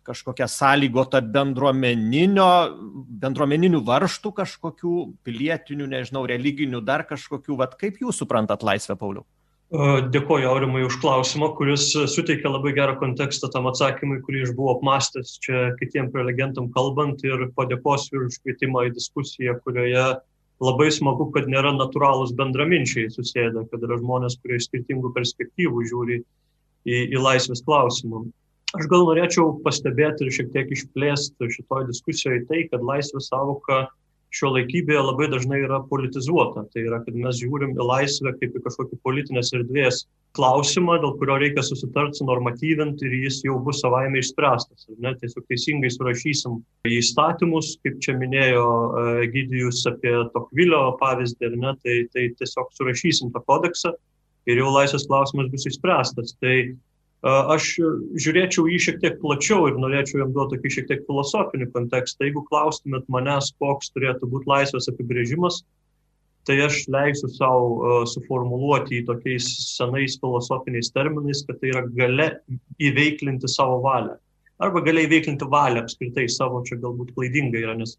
kažkokia 0.05 0.47
sąlygota 0.51 1.21
bendruomeninio, 1.21 2.49
bendruomeninių 3.23 3.83
varštų 3.87 4.33
kažkokių, 4.41 4.95
pilietinių, 5.25 5.87
nežinau, 5.95 6.25
religinių, 6.29 6.83
dar 6.85 7.05
kažkokių. 7.09 7.57
Vat 7.59 7.77
kaip 7.79 8.01
jūs 8.03 8.21
suprantat 8.23 8.65
laisvę, 8.65 8.97
Pauliau? 8.99 9.25
Dėkoju 10.13 10.45
Aurimui 10.45 10.83
už 10.85 10.99
klausimą, 11.01 11.47
kuris 11.57 11.87
suteikia 12.13 12.51
labai 12.51 12.75
gerą 12.77 12.93
kontekstą 12.99 13.47
tam 13.49 13.65
atsakymui, 13.71 14.19
kurį 14.21 14.43
aš 14.45 14.51
buvau 14.53 14.75
apmastęs 14.75 15.39
čia 15.41 15.71
kitiem 15.79 16.11
prelegentam 16.13 16.67
kalbant 16.75 17.23
ir 17.25 17.47
padėkosiu 17.57 18.27
už 18.27 18.37
kvietimą 18.43 18.83
į 18.89 18.93
diskusiją, 18.99 19.55
kurioje 19.65 20.05
labai 20.61 20.91
smagu, 20.93 21.31
kad 21.33 21.49
nėra 21.49 21.73
natūralūs 21.73 22.35
bendraminčiai 22.37 23.09
susėdę, 23.15 23.65
kad 23.71 23.81
yra 23.87 23.97
žmonės, 23.97 24.37
kurie 24.43 24.59
iš 24.61 24.69
skirtingų 24.69 25.09
perspektyvų 25.15 25.87
žiūri 25.89 26.19
į, 26.21 26.99
į 27.09 27.23
laisvės 27.23 27.65
klausimą. 27.65 28.27
Aš 28.73 28.87
gal 28.89 29.03
norėčiau 29.05 29.59
pastebėti 29.65 30.25
ir 30.25 30.33
šiek 30.33 30.47
tiek 30.53 30.71
išplėsti 30.73 31.49
šitoje 31.55 31.91
diskusijoje 31.91 32.45
tai, 32.49 32.63
kad 32.71 32.81
laisvės 32.85 33.29
savoka 33.29 33.83
šio 34.33 34.49
laikybėje 34.55 35.01
labai 35.03 35.27
dažnai 35.29 35.59
yra 35.61 35.79
politizuota. 35.89 36.65
Tai 36.73 36.81
yra, 36.87 36.99
kad 37.05 37.17
mes 37.17 37.37
žiūrim 37.37 37.75
į 37.77 37.85
laisvę 37.85 38.33
kaip 38.39 38.55
į 38.57 38.61
kažkokį 38.65 38.97
politinės 39.05 39.53
erdvės 39.53 40.03
klausimą, 40.33 40.95
dėl 41.03 41.13
kurio 41.19 41.35
reikia 41.41 41.61
susitarti, 41.65 42.25
normatyvinti 42.25 43.05
ir 43.05 43.13
jis 43.27 43.43
jau 43.45 43.59
bus 43.61 43.83
savaime 43.83 44.17
išspręstas. 44.23 44.87
Ne? 44.97 45.13
Tiesiog 45.21 45.45
teisingai 45.51 45.91
surašysim 45.93 46.55
į 46.89 46.95
įstatymus, 46.97 47.75
kaip 47.85 47.99
čia 48.01 48.15
minėjo 48.17 48.63
e, 48.65 49.03
Egidijus 49.27 49.83
apie 49.89 50.15
Tokvilio 50.33 50.81
pavyzdį, 51.01 51.51
ne? 51.61 51.75
tai, 51.85 51.99
tai 52.15 52.31
tiesiog 52.39 52.73
surašysim 52.79 53.29
tą 53.35 53.43
kodeksą 53.45 53.93
ir 54.49 54.63
jau 54.63 54.73
laisvės 54.73 55.05
klausimas 55.11 55.53
bus 55.53 55.69
išspręstas. 55.69 56.33
Tai 56.41 56.57
Aš 57.23 57.69
žiūrėčiau 58.19 58.65
jį 58.67 58.79
šiek 58.83 58.97
tiek 58.99 59.13
plačiau 59.21 59.69
ir 59.69 59.77
norėčiau 59.79 60.19
jam 60.19 60.33
duoti 60.35 60.57
tokį 60.57 60.71
šiek 60.75 60.89
tiek 60.89 61.05
filosofinį 61.07 61.69
kontekstą. 61.71 62.27
Jeigu 62.27 62.43
klaustumėt 62.49 63.07
manęs, 63.07 63.53
koks 63.63 63.93
turėtų 63.95 64.27
būti 64.33 64.49
laisvės 64.51 64.89
apibrėžimas, 64.91 65.61
tai 66.43 66.57
aš 66.65 66.81
leisiu 66.91 67.29
savo 67.31 68.03
suformuluoti 68.11 68.99
į 68.99 69.05
tokiais 69.07 69.47
senais 69.69 70.17
filosofiniais 70.19 70.91
terminais, 70.91 71.45
kad 71.47 71.61
tai 71.61 71.71
yra 71.71 71.85
gale 71.95 72.27
įveiklinti 72.83 73.47
savo 73.47 73.79
valią. 73.85 74.17
Arba 74.59 74.83
galiai 74.83 75.07
įveiklinti 75.07 75.47
valią 75.47 75.85
apskritai 75.85 76.27
savo, 76.27 76.59
čia 76.67 76.75
galbūt 76.83 77.15
klaidinga 77.15 77.63
yra, 77.63 77.77
nes 77.79 77.95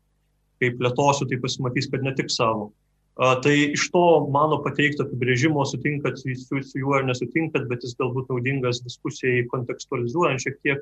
kaip 0.60 0.76
plėtosiu, 0.76 1.24
tai 1.32 1.40
pasimatys, 1.40 1.88
kad 1.88 2.04
ne 2.04 2.12
tik 2.16 2.28
savo. 2.28 2.74
Tai 3.14 3.54
iš 3.54 3.86
to 3.94 4.04
mano 4.34 4.58
pateikto 4.64 5.04
apibrėžimo 5.06 5.62
sutinkat 5.70 6.18
su, 6.18 6.34
su 6.34 6.80
juo 6.80 6.96
ar 6.98 7.04
nesutinkat, 7.06 7.68
bet 7.70 7.86
jis 7.86 7.94
galbūt 8.00 8.32
naudingas 8.32 8.82
diskusijai 8.82 9.44
kontekstualizuojant 9.52 10.42
šiek 10.42 10.56
tiek. 10.66 10.80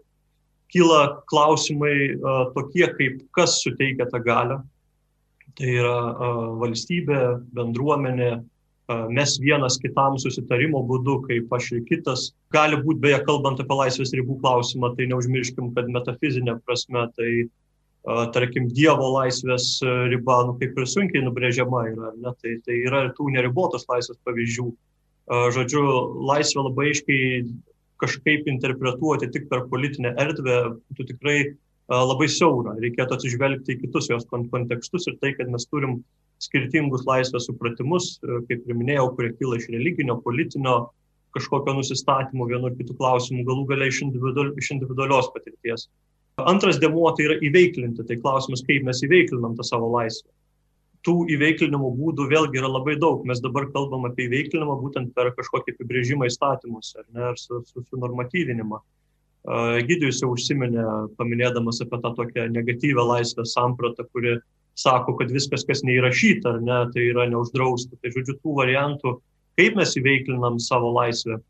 Kyla 0.73 1.03
klausimai 1.29 2.17
tokie, 2.55 2.87
kaip 2.97 3.19
kas 3.37 3.59
suteikia 3.61 4.09
tą 4.09 4.23
galę. 4.25 4.63
Tai 5.61 5.69
yra 5.69 5.99
valstybė, 6.63 7.21
bendruomenė, 7.53 8.31
mes 9.13 9.37
vienas 9.41 9.77
kitam 9.83 10.17
susitarimo 10.17 10.81
būdu, 10.89 11.19
kaip 11.27 11.53
aš 11.53 11.73
ir 11.77 11.83
kitas. 11.91 12.31
Gali 12.57 12.81
būti, 12.81 13.03
beje, 13.05 13.21
kalbant 13.29 13.61
apie 13.61 13.77
laisvės 13.77 14.15
ribų 14.17 14.39
klausimą, 14.41 14.95
tai 14.97 15.11
neužmirškim, 15.13 15.75
kad 15.77 15.93
metafizinė 15.93 16.57
prasme 16.65 17.05
tai 17.17 17.31
tarkim, 18.35 18.69
Dievo 18.75 19.13
laisvės 19.15 19.77
riba, 20.11 20.39
nu, 20.49 20.57
kaip 20.61 20.79
ir 20.79 20.89
sunkiai 20.91 21.25
nubrėžiama 21.25 21.85
yra, 21.93 22.15
ne, 22.19 22.33
tai, 22.43 22.57
tai 22.67 22.81
yra 22.87 23.05
tų 23.17 23.31
neribotos 23.35 23.87
laisvės 23.91 24.19
pavyzdžių. 24.27 24.71
Žodžiu, 25.55 25.83
laisvę 26.27 26.65
labai 26.67 26.89
aiškiai 26.91 27.45
kažkaip 28.03 28.49
interpretuoti 28.51 29.31
tik 29.31 29.47
per 29.51 29.69
politinę 29.71 30.17
erdvę, 30.19 30.57
tu 30.99 31.07
tikrai 31.07 31.55
labai 31.93 32.27
siaura. 32.31 32.75
Reikėtų 32.83 33.19
atsižvelgti 33.19 33.77
į 33.77 33.81
kitus 33.85 34.11
jos 34.11 34.27
kontekstus 34.31 35.07
ir 35.07 35.19
tai, 35.23 35.35
kad 35.39 35.51
mes 35.53 35.67
turim 35.71 36.01
skirtingus 36.43 37.07
laisvės 37.07 37.47
supratimus, 37.47 38.17
kaip 38.49 38.67
ir 38.67 38.79
minėjau, 38.79 39.13
kurie 39.17 39.31
kyla 39.39 39.61
iš 39.61 39.69
religinio, 39.71 40.19
politinio, 40.25 40.77
kažkokio 41.37 41.77
nusistatymo 41.79 42.49
vienu 42.51 42.69
ar 42.69 42.75
kitu 42.77 42.97
klausimu, 42.99 43.45
galų 43.47 43.69
galia 43.71 43.89
iš, 43.93 44.03
individual, 44.09 44.51
iš 44.59 44.73
individualios 44.75 45.31
patirties. 45.33 45.87
Antras 46.51 46.79
dėmuo 46.83 47.11
tai 47.17 47.27
yra 47.29 47.37
įveiklinti. 47.45 48.07
Tai 48.09 48.21
klausimas, 48.23 48.65
kaip 48.67 48.87
mes 48.87 49.03
įveiklinam 49.07 49.57
tą 49.59 49.67
savo 49.67 49.91
laisvę. 49.93 50.31
Tų 51.03 51.17
įveiklinimo 51.35 51.89
būdų 51.99 52.29
vėlgi 52.31 52.61
yra 52.61 52.71
labai 52.71 52.95
daug. 53.03 53.25
Mes 53.27 53.43
dabar 53.43 53.67
kalbam 53.75 54.07
apie 54.07 54.29
įveiklinimą 54.29 54.77
būtent 54.85 55.15
per 55.17 55.33
kažkokį 55.39 55.75
apibrėžimą 55.75 56.29
įstatymus 56.31 56.95
ar, 57.01 57.07
ne, 57.11 57.25
ar 57.33 57.41
su, 57.41 57.63
su, 57.67 57.83
su 57.83 57.99
normatyvinimą. 57.99 58.79
Gydijus 59.89 60.21
jau 60.23 60.31
užsiminė, 60.37 60.85
paminėdamas 61.19 61.83
apie 61.83 61.99
tą 62.05 62.13
tokią 62.15 62.47
negatyvę 62.55 63.03
laisvės 63.09 63.57
sampratą, 63.57 64.07
kuri 64.15 64.37
sako, 64.79 65.17
kad 65.19 65.33
viskas, 65.35 65.65
kas 65.67 65.83
neįrašyta, 65.83 66.55
ar 66.55 66.61
ne, 66.63 66.79
tai 66.95 67.09
yra 67.11 67.27
neuždrausta. 67.31 67.99
Tai 67.99 68.13
žodžiu, 68.15 68.37
tų 68.39 68.55
variantų, 68.61 69.17
kaip 69.59 69.75
mes 69.81 69.97
įveiklinam 69.99 70.61
savo 70.63 70.93
laisvę. 70.95 71.41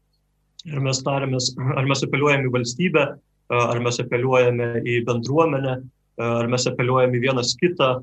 Ar 0.72 0.80
mes 0.80 1.02
tarėmės, 1.04 1.52
ar 1.58 1.84
mes 1.90 2.04
apeliuojam 2.06 2.46
į 2.46 2.54
valstybę, 2.56 3.04
ar 3.52 3.80
mes 3.84 4.00
apeliuojame 4.00 4.68
į 4.88 5.02
bendruomenę, 5.08 5.76
ar 6.22 6.50
mes 6.50 6.66
apeliuojame 6.70 7.18
į 7.18 7.24
vienas 7.26 7.54
kitą, 7.60 7.94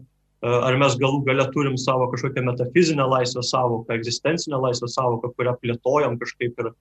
ar 0.46 0.78
mes 0.80 0.96
galų 1.00 1.24
gale 1.28 1.46
turim 1.54 1.76
savo 1.78 2.08
kažkokią 2.14 2.46
metafizinę 2.48 3.06
laisvę 3.10 3.44
savoką, 3.44 3.96
egzistencinę 3.96 4.60
laisvę 4.62 4.88
savoką, 4.92 5.34
kurią 5.36 5.56
plėtojam 5.64 6.16
kažkaip 6.22 6.62
ir, 6.64 6.72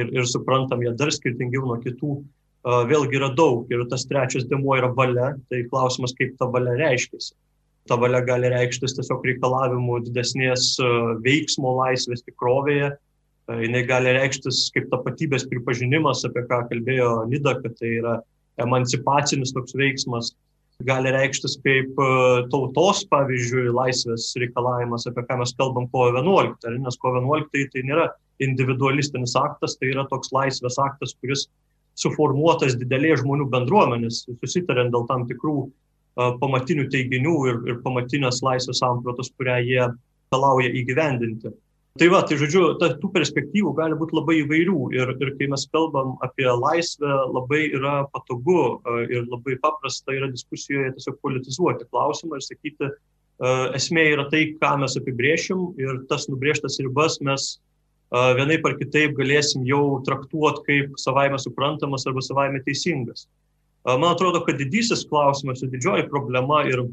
ir, 0.00 0.10
ir 0.18 0.26
suprantam 0.30 0.82
ją 0.82 0.94
dar 0.98 1.12
skirtingiau 1.14 1.66
nuo 1.68 1.78
kitų. 1.84 2.18
Vėlgi 2.64 3.18
yra 3.18 3.28
daug 3.36 3.68
ir 3.68 3.82
tas 3.90 4.06
trečias 4.08 4.46
dėmuo 4.48 4.78
yra 4.80 4.88
valia, 4.96 5.34
tai 5.52 5.66
klausimas, 5.68 6.14
kaip 6.16 6.32
ta 6.40 6.48
valia 6.48 6.78
reiškiasi. 6.80 7.34
Ta 7.84 7.98
valia 8.00 8.22
gali 8.24 8.48
reikštis 8.48 8.96
tiesiog 8.96 9.26
reikalavimu 9.28 9.98
didesnės 10.06 10.70
veiksmo 11.20 11.74
laisvės 11.82 12.24
tikrovėje, 12.24 12.94
jinai 13.48 13.82
gali 13.88 14.14
reikštis 14.16 14.68
kaip 14.74 14.88
tapatybės 14.92 15.46
pripažinimas, 15.50 16.24
apie 16.28 16.44
ką 16.48 16.64
kalbėjo 16.70 17.10
Nida, 17.30 17.56
kad 17.60 17.76
tai 17.80 17.98
yra 17.98 18.14
emancipacinis 18.62 19.52
toks 19.54 19.76
veiksmas, 19.76 20.32
gali 20.82 21.12
reikštis 21.14 21.58
kaip 21.64 21.98
tautos, 22.52 23.04
pavyzdžiui, 23.10 23.68
laisvės 23.74 24.32
reikalavimas, 24.40 25.06
apie 25.10 25.26
ką 25.28 25.38
mes 25.42 25.54
kalbam 25.58 25.88
kovo 25.92 26.10
11, 26.14 26.78
nes 26.82 26.98
kovo 27.02 27.20
11 27.20 27.70
tai 27.74 27.84
nėra 27.86 28.08
individualistinis 28.42 29.36
aktas, 29.38 29.76
tai 29.78 29.92
yra 29.92 30.06
toks 30.10 30.32
laisvės 30.34 30.80
aktas, 30.82 31.14
kuris 31.20 31.46
suformuotas 32.00 32.74
didelės 32.80 33.22
žmonių 33.22 33.46
bendruomenės, 33.52 34.24
susitariant 34.42 34.90
dėl 34.94 35.06
tam 35.10 35.28
tikrų 35.28 35.68
pamatinių 36.14 36.88
teiginių 36.90 37.34
ir, 37.50 37.60
ir 37.70 37.78
pamatinės 37.84 38.40
laisvės 38.46 38.80
sampratos, 38.82 39.30
kurią 39.38 39.60
jie 39.66 39.86
talauja 40.34 40.70
įgyvendinti. 40.74 41.52
Tai 41.94 42.08
va, 42.10 42.24
tai 42.26 42.34
žodžiu, 42.40 42.72
ta, 42.80 42.88
tų 42.98 43.06
perspektyvų 43.14 43.70
gali 43.78 43.94
būti 43.94 44.16
labai 44.18 44.34
įvairių 44.40 44.78
ir, 44.96 45.12
ir 45.14 45.28
kai 45.38 45.46
mes 45.52 45.62
kalbam 45.70 46.16
apie 46.26 46.48
laisvę, 46.50 47.12
labai 47.30 47.60
yra 47.68 47.92
patogu 48.10 48.80
ir 49.06 49.28
labai 49.30 49.54
paprasta 49.62 50.16
yra 50.16 50.26
diskusijoje 50.32 50.96
tiesiog 50.96 51.20
politizuoti 51.22 51.86
klausimą 51.94 52.40
ir 52.40 52.46
sakyti, 52.48 52.90
esmė 53.78 54.08
yra 54.16 54.26
tai, 54.34 54.42
ką 54.58 54.72
mes 54.82 54.98
apibriešim 54.98 55.62
ir 55.78 56.02
tas 56.10 56.26
nubrėžtas 56.26 56.80
ribas 56.82 57.20
mes 57.22 57.46
vienai 58.10 58.58
par 58.66 58.74
kitaip 58.82 59.14
galėsim 59.14 59.62
jau 59.70 60.02
traktuoti 60.02 60.66
kaip 60.66 60.98
savaime 60.98 61.38
suprantamas 61.38 62.10
arba 62.10 62.26
savaime 62.26 62.58
teisingas. 62.66 63.28
Man 63.86 64.10
atrodo, 64.10 64.42
kad 64.42 64.58
didysis 64.58 65.06
klausimas 65.06 65.62
ir 65.62 65.70
didžioji 65.70 66.10
problema 66.10 66.64
ir, 66.66 66.88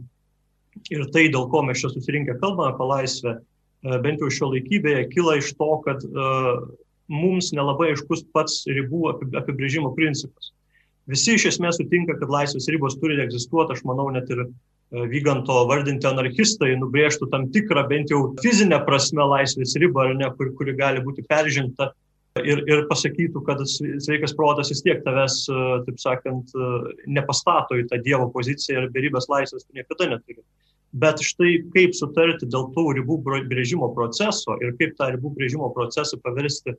ir 0.93 1.09
tai, 1.09 1.31
dėl 1.33 1.49
ko 1.49 1.65
mes 1.65 1.81
čia 1.81 1.89
susirinkę 1.89 2.37
kalbame 2.37 2.69
apie 2.69 2.93
laisvę, 2.93 3.39
bent 3.81 4.21
jau 4.21 4.29
šio 4.33 4.51
laikybėje, 4.53 5.09
kyla 5.13 5.37
iš 5.39 5.53
to, 5.57 5.69
kad 5.85 6.03
uh, 6.05 6.63
mums 7.11 7.51
nelabai 7.55 7.91
aiškus 7.91 8.25
pats 8.35 8.63
ribų 8.69 9.07
apibrėžimo 9.41 9.93
principas. 9.97 10.51
Visi 11.09 11.35
iš 11.35 11.47
esmės 11.55 11.79
sutinka, 11.81 12.15
kad 12.19 12.31
laisvės 12.31 12.69
ribos 12.71 12.95
turi 13.01 13.17
egzistuoti, 13.23 13.75
aš 13.75 13.81
manau, 13.89 14.07
net 14.13 14.29
ir 14.31 14.45
uh, 14.45 14.51
Vyganto 14.91 15.55
vardinti 15.69 16.03
anarchistai 16.09 16.73
nubrėžtų 16.75 17.29
tam 17.31 17.45
tikrą 17.55 17.85
bent 17.87 18.11
jau 18.11 18.25
fizinę 18.43 18.81
prasme 18.83 19.23
laisvės 19.23 19.77
ribą, 19.79 20.09
ne, 20.19 20.27
kur, 20.35 20.49
kuri 20.57 20.75
gali 20.75 20.99
būti 21.05 21.23
peržengta 21.29 21.93
ir, 22.39 22.59
ir 22.67 22.83
pasakytų, 22.89 23.43
kad 23.47 23.63
sveikas 23.71 24.35
protas 24.35 24.71
vis 24.73 24.83
tiek 24.83 24.99
tavęs, 25.05 25.45
taip 25.87 26.01
sakant, 26.03 26.51
nepastato 27.07 27.79
į 27.79 27.87
tą 27.87 28.01
Dievo 28.03 28.27
poziciją 28.35 28.83
ir 28.83 28.91
beribės 28.91 29.29
laisvės 29.31 29.63
tu 29.63 29.79
niekada 29.79 30.09
neturi. 30.11 30.43
Bet 30.91 31.21
štai 31.23 31.61
kaip 31.71 31.93
sutarti 31.95 32.49
dėl 32.51 32.67
tų 32.75 32.87
ribų 32.97 33.21
brėžimo 33.23 33.93
proceso 33.95 34.57
ir 34.59 34.73
kaip 34.79 34.97
tą 34.99 35.13
ribų 35.13 35.31
brėžimo 35.37 35.69
procesą 35.75 36.19
paversti 36.23 36.75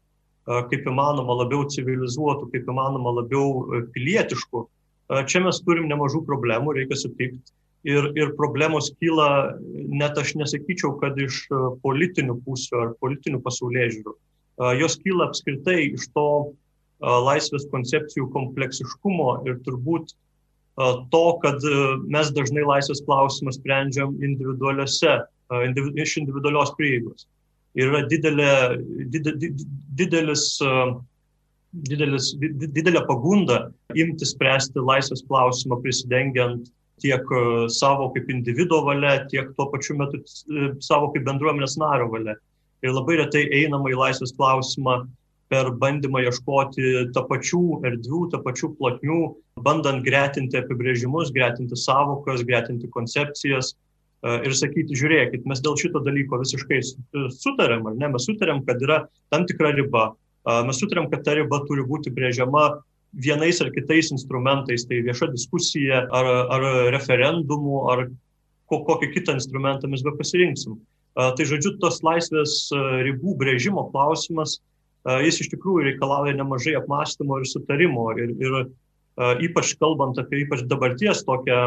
kaip 0.46 0.86
įmanoma 0.90 1.36
labiau 1.38 1.64
civilizuotų, 1.70 2.50
kaip 2.52 2.68
įmanoma 2.68 3.14
labiau 3.20 3.82
pilietiškų, 3.94 4.62
čia 5.30 5.42
mes 5.44 5.60
turim 5.62 5.86
nemažų 5.90 6.24
problemų, 6.26 6.74
reikia 6.80 6.98
sutikti. 6.98 7.54
Ir, 7.82 8.12
ir 8.14 8.34
problemos 8.38 8.92
kyla, 9.02 9.58
net 9.90 10.18
aš 10.18 10.36
nesakyčiau, 10.38 10.94
kad 11.00 11.16
iš 11.18 11.48
politinių 11.82 12.36
pusių 12.44 12.78
ar 12.78 12.92
politinių 13.02 13.40
pasaulyje 13.42 13.88
žiūrių. 13.96 14.14
Jos 14.78 14.98
kyla 15.02 15.30
apskritai 15.30 15.78
iš 15.88 16.06
to 16.14 16.26
laisvės 17.02 17.66
koncepcijų 17.72 18.28
kompleksiškumo 18.34 19.40
ir 19.50 19.58
turbūt 19.66 20.14
to, 20.76 21.22
kad 21.42 21.64
e, 21.68 21.78
mes 22.12 22.32
dažnai 22.32 22.64
laisvės 22.64 23.02
klausimą 23.06 23.52
sprendžiam 23.52 24.16
individualiuose, 24.24 25.20
individu, 25.66 25.96
iš 26.00 26.16
individualios 26.22 26.72
prieigos. 26.78 27.26
Ir 27.76 27.88
yra 27.90 28.02
didelė, 28.08 28.52
didelis, 29.12 29.52
didelis, 29.96 30.46
didelis, 31.72 32.30
didelė 32.76 33.02
pagunda 33.08 33.66
imti 33.96 34.28
spręsti 34.28 34.80
laisvės 34.80 35.24
klausimą 35.28 35.80
prisidengiant 35.84 36.68
tiek 37.02 37.32
e, 37.32 37.68
savo 37.68 38.10
kaip 38.14 38.30
individuo 38.30 38.82
valia, 38.86 39.22
tiek 39.30 39.50
tuo 39.56 39.68
pačiu 39.72 39.96
metu 39.98 40.20
e, 40.20 40.72
savo 40.84 41.10
kaip 41.14 41.26
bendruomenės 41.28 41.78
nario 41.80 42.08
valia. 42.12 42.36
Ir 42.82 42.94
labai 42.94 43.18
retai 43.20 43.46
einama 43.62 43.92
į 43.92 43.98
laisvės 43.98 44.34
klausimą 44.38 45.02
per 45.52 45.70
bandymą 45.82 46.24
ieškoti 46.26 47.08
tapačių 47.16 47.64
erdvių, 47.88 48.22
tapačių 48.34 48.72
plotmių, 48.78 49.20
bandant 49.60 50.02
gretinti 50.04 50.58
apibrėžimus, 50.60 51.32
gretinti 51.34 51.76
savokas, 51.76 52.44
gretinti 52.46 52.88
koncepcijas 52.92 53.72
e, 53.72 54.38
ir 54.46 54.54
sakyti, 54.56 54.96
žiūrėkit, 54.98 55.44
mes 55.48 55.60
dėl 55.64 55.76
šito 55.80 56.02
dalyko 56.04 56.40
visiškai 56.42 56.80
sutarėm, 57.36 57.86
ar 57.90 57.98
ne, 57.98 58.12
mes 58.14 58.28
sutarėm, 58.28 58.62
kad 58.68 58.82
yra 58.84 59.02
tam 59.34 59.46
tikra 59.48 59.74
riba, 59.76 60.10
e, 60.46 60.56
mes 60.68 60.80
sutarėm, 60.80 61.10
kad 61.12 61.24
ta 61.26 61.36
riba 61.38 61.62
turi 61.68 61.84
būti 61.88 62.14
brėžiama 62.14 62.82
vienais 63.12 63.60
ar 63.60 63.68
kitais 63.74 64.08
instrumentais, 64.14 64.86
tai 64.88 65.02
vieša 65.04 65.28
diskusija, 65.34 66.06
ar, 66.08 66.32
ar 66.56 66.68
referendumu, 66.94 67.84
ar 67.92 68.06
kokį 68.72 69.10
kitą 69.12 69.36
instrumentą 69.36 69.90
mes 69.92 70.00
be 70.00 70.14
pasirinksim. 70.16 70.78
E, 70.78 71.32
tai 71.36 71.48
žodžiu, 71.48 71.76
tos 71.82 72.00
laisvės 72.06 72.70
ribų 72.72 73.36
brėžimo 73.40 73.90
klausimas 73.92 74.62
jis 75.02 75.40
iš 75.42 75.48
tikrųjų 75.50 75.88
reikalauja 75.88 76.30
nemažai 76.38 76.76
apmąstymo 76.78 77.40
ir 77.42 77.48
sutarimo. 77.50 78.04
Ir, 78.14 78.36
ir 78.38 78.52
ypač 79.18 79.74
kalbant 79.80 80.18
apie 80.20 80.42
ypač 80.46 80.64
dabarties 80.68 81.24
tokią 81.28 81.60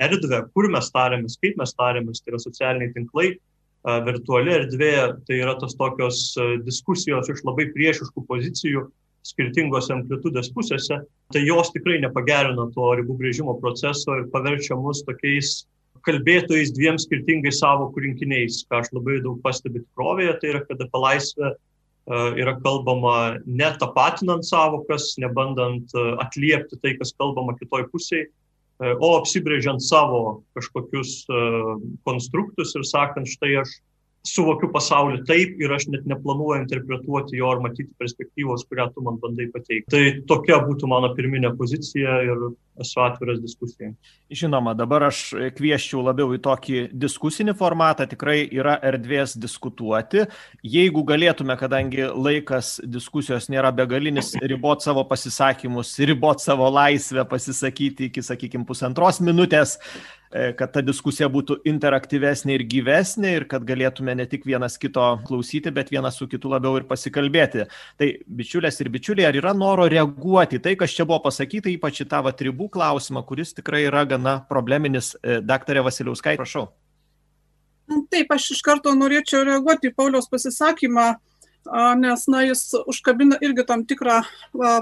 erdvę, 0.00 0.42
kur 0.54 0.70
mes 0.72 0.88
tarėmės, 0.94 1.36
kaip 1.42 1.58
mes 1.60 1.74
tarėmės, 1.76 2.22
tai 2.22 2.32
yra 2.32 2.40
socialiniai 2.42 2.94
tinklai, 2.94 3.32
virtuali 4.06 4.54
erdvė, 4.56 4.94
tai 5.28 5.40
yra 5.42 5.54
tos 5.60 5.76
tokios 5.78 6.32
diskusijos 6.64 7.28
iš 7.30 7.44
labai 7.46 7.68
priešiškų 7.74 8.24
pozicijų 8.28 8.88
skirtingose 9.28 9.92
amplitudės 9.92 10.48
pusėse, 10.54 11.02
tai 11.32 11.42
jos 11.44 11.72
tikrai 11.74 11.98
nepagerina 12.00 12.68
to 12.74 12.92
ribų 13.00 13.18
brėžimo 13.20 13.58
proceso 13.60 14.16
ir 14.16 14.28
paverčia 14.32 14.78
mus 14.78 15.02
tokiais 15.04 15.66
kalbėtojais 16.06 16.72
dviem 16.76 16.96
skirtingais 17.00 17.60
savokų 17.60 18.04
rinkiniais, 18.06 18.62
ką 18.70 18.82
aš 18.82 18.92
labai 18.96 19.18
daug 19.24 19.40
pastebiu 19.44 19.82
tikrovėje, 19.82 20.36
tai 20.40 20.52
yra, 20.52 20.62
kad 20.68 20.84
apie 20.84 21.02
laisvę 21.02 21.50
yra 22.08 22.54
kalbama 22.64 23.38
netapatinant 23.44 24.46
savokas, 24.46 25.12
nebandant 25.20 25.92
atliepti 26.22 26.78
tai, 26.80 26.94
kas 27.00 27.12
kalbama 27.18 27.56
kitoj 27.58 27.84
pusėje, 27.92 28.30
o 28.78 29.10
apsibrėžiant 29.18 29.82
savo 29.82 30.40
kažkokius 30.56 31.24
konstruktus 32.06 32.74
ir 32.78 32.86
sakant, 32.86 33.28
štai 33.28 33.58
aš 33.64 33.74
suvokiu 34.28 34.70
pasaulį 34.74 35.22
taip 35.28 35.60
ir 35.62 35.74
aš 35.74 35.88
net 35.92 36.06
neplanuoju 36.08 36.62
interpretuoti 36.62 37.40
jo 37.40 37.50
ar 37.52 37.62
matyti 37.64 37.90
perspektyvos, 38.00 38.66
kurią 38.68 38.88
tu 38.94 39.04
man 39.06 39.18
bandai 39.22 39.48
pateikti. 39.54 39.90
Tai 39.92 40.02
tokia 40.30 40.60
būtų 40.66 40.90
mano 40.90 41.12
pirminė 41.16 41.54
pozicija 41.58 42.20
ir 42.26 42.50
esu 42.78 43.00
atviras 43.02 43.40
diskusijai. 43.42 43.92
Žinoma, 44.30 44.74
dabar 44.78 45.08
aš 45.08 45.22
kvieščiau 45.56 46.02
labiau 46.06 46.30
į 46.36 46.40
tokį 46.44 46.82
diskusinį 46.94 47.54
formatą, 47.58 48.06
tikrai 48.10 48.42
yra 48.54 48.76
erdvės 48.90 49.34
diskutuoti. 49.40 50.26
Jeigu 50.62 51.02
galėtume, 51.08 51.56
kadangi 51.58 52.06
laikas 52.12 52.76
diskusijos 52.86 53.50
nėra 53.52 53.72
begalinis, 53.74 54.34
ribot 54.42 54.84
savo 54.84 55.04
pasisakymus, 55.08 55.96
ribot 56.08 56.42
savo 56.44 56.68
laisvę 56.70 57.26
pasisakyti 57.28 58.12
iki, 58.12 58.24
sakykime, 58.24 58.66
pusantros 58.68 59.22
minutės, 59.24 59.78
kad 60.30 60.72
ta 60.74 60.82
diskusija 60.84 61.28
būtų 61.32 61.58
interaktyvesnė 61.68 62.58
ir 62.58 62.64
gyvesnė 62.68 63.34
ir 63.38 63.46
kad 63.50 63.64
galėtume 63.68 64.14
ne 64.18 64.26
tik 64.28 64.44
vienas 64.48 64.76
kito 64.80 65.04
klausyti, 65.28 65.72
bet 65.74 65.92
vienas 65.92 66.18
su 66.20 66.28
kitu 66.28 66.50
labiau 66.52 66.76
ir 66.80 66.88
pasikalbėti. 66.88 67.64
Tai 68.00 68.10
bičiulės 68.40 68.80
ir 68.82 68.92
bičiuliai, 68.92 69.28
ar 69.28 69.38
yra 69.40 69.54
noro 69.56 69.88
reaguoti 69.88 70.60
tai, 70.64 70.74
kas 70.76 70.92
čia 70.96 71.06
buvo 71.08 71.22
pasakyta, 71.28 71.72
ypač 71.72 72.02
į 72.04 72.10
tą 72.12 72.20
tribų 72.38 72.68
klausimą, 72.74 73.24
kuris 73.24 73.54
tikrai 73.56 73.86
yra 73.88 74.04
gana 74.08 74.38
probleminis. 74.50 75.14
E, 75.22 75.40
daktarė 75.40 75.86
Vasiliauskai, 75.86 76.36
prašau. 76.40 76.68
Taip, 78.12 78.28
aš 78.34 78.50
iš 78.52 78.60
karto 78.60 78.92
norėčiau 78.92 79.46
reaguoti 79.48 79.88
į 79.88 79.96
Pauliaus 79.96 80.28
pasisakymą 80.28 81.14
nes 81.96 82.26
na, 82.28 82.42
jis 82.46 82.62
užkabina 82.86 83.38
irgi 83.44 83.64
tam 83.66 83.84
tikrą 83.86 84.22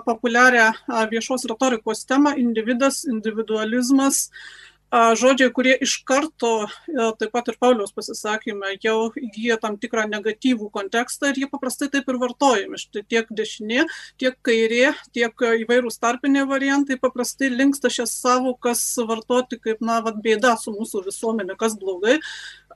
populiarią 0.06 0.70
viešos 1.11 1.46
retorikos 1.50 2.04
temą- 2.06 2.35
individas, 2.44 3.04
individualizmas, 3.04 4.30
žodžiai, 4.92 5.51
kurie 5.51 5.75
iš 5.83 5.99
karto, 6.07 6.68
e, 6.87 7.11
taip 7.18 7.33
pat 7.35 7.49
ir 7.51 7.57
Pauliaus 7.59 7.92
pasisakymė, 7.92 8.77
jau 8.83 9.11
įgyja 9.18 9.59
tam 9.61 9.77
tikrą 9.77 10.07
negatyvų 10.09 10.70
kontekstą 10.70 11.33
ir 11.33 11.40
jie 11.42 11.49
paprastai 11.51 11.88
taip 11.90 12.09
ir 12.09 12.18
vartojami. 12.22 12.79
Štai 12.79 13.03
tiek 13.03 13.27
dešinė, 13.31 13.87
tiek 14.18 14.37
kairė, 14.46 14.94
tiek 15.12 15.35
įvairūs 15.35 15.99
tarpiniai 15.99 16.46
variantai 16.46 16.99
paprastai 17.03 17.51
linksta 17.51 17.90
šias 17.90 18.14
savokas 18.20 18.85
vartoti 19.09 19.59
kaip, 19.59 19.81
na, 19.81 20.01
vad 20.01 20.22
bėda 20.22 20.57
su 20.61 20.70
mūsų 20.70 21.07
visuomenė, 21.11 21.59
kas 21.59 21.77
blogai 21.77 22.20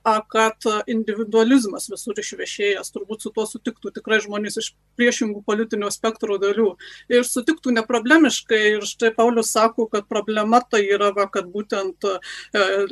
kad 0.03 0.65
individualizmas 0.89 1.87
visur 1.91 2.17
išvešėjęs, 2.17 2.89
turbūt 2.93 3.25
su 3.25 3.31
tuo 3.33 3.45
sutiktų 3.45 3.91
tikrai 3.97 4.21
žmonės 4.23 4.57
iš 4.61 4.71
priešingų 4.97 5.43
politinio 5.45 5.91
spektro 5.93 6.37
dalių. 6.41 6.71
Ir 7.11 7.25
sutiktų 7.27 7.75
neproblemiškai. 7.77 8.61
Ir 8.75 8.85
štai 8.87 9.11
Paulius 9.15 9.51
sako, 9.53 9.87
kad 9.91 10.07
problema 10.09 10.61
tai 10.61 10.83
yra, 10.87 11.11
va, 11.15 11.27
kad 11.31 11.49
būtent 11.53 12.07
e, 12.07 12.15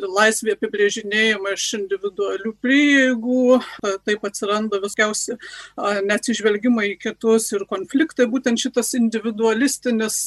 laisvė 0.06 0.56
apibrėžinėjama 0.58 1.56
iš 1.56 1.67
individualių 1.80 2.54
prieigų, 2.62 3.60
taip 4.06 4.26
atsiranda 4.30 4.82
viskiausi 4.84 5.38
neatsižvelgimai 6.06 6.91
į 6.93 6.98
kitus 7.08 7.50
ir 7.56 7.65
konfliktai. 7.69 8.30
Būtent 8.30 8.62
šitas 8.62 8.93
individualistinis 9.00 10.22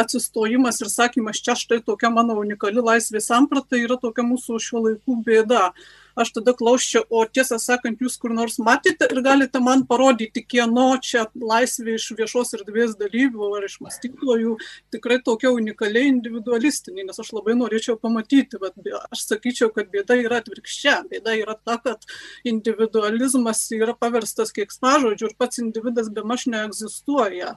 atsistojimas 0.00 0.80
ir 0.82 0.92
sakymas, 0.92 1.42
čia 1.44 1.56
štai 1.58 1.82
tokia 1.84 2.12
mano 2.14 2.38
unikali 2.40 2.82
laisvės 2.82 3.28
samprata 3.32 3.80
yra 3.80 3.98
tokia 4.00 4.24
mūsų 4.26 4.60
šiuo 4.62 4.86
laiku 4.88 5.18
bėda 5.26 5.70
aš 6.18 6.32
tada 6.38 6.54
klausčiau, 6.56 7.04
o 7.10 7.24
tiesą 7.26 7.58
sakant, 7.62 8.00
jūs 8.02 8.18
kur 8.20 8.34
nors 8.34 8.58
matėte 8.62 9.08
ir 9.10 9.22
galite 9.24 9.60
man 9.62 9.84
parodyti, 9.88 10.44
kieno 10.44 10.88
čia 11.02 11.26
laisvė 11.34 11.96
iš 11.98 12.10
viešos 12.18 12.54
erdvės 12.58 12.96
dalyvių 13.00 13.50
ar 13.58 13.66
iš 13.68 13.78
mąstyklojų 13.84 14.56
tikrai 14.94 15.18
tokia 15.24 15.52
unikaliai 15.54 16.10
individualistinė, 16.12 17.06
nes 17.08 17.22
aš 17.22 17.32
labai 17.36 17.56
norėčiau 17.58 17.98
pamatyti, 18.00 18.60
bet 18.62 18.76
aš 19.12 19.26
sakyčiau, 19.30 19.70
kad 19.74 19.90
bėda 19.92 20.18
yra 20.20 20.40
atvirkščia. 20.42 20.98
Bėda 21.10 21.36
yra 21.40 21.56
ta, 21.58 21.78
kad 21.82 22.06
individualizmas 22.48 23.64
yra 23.74 23.96
paverstas 23.98 24.52
keiksmažodžiu 24.56 25.30
ir 25.30 25.36
pats 25.38 25.62
individas 25.62 26.10
be 26.12 26.24
maž 26.26 26.46
neegzistuoja, 26.52 27.56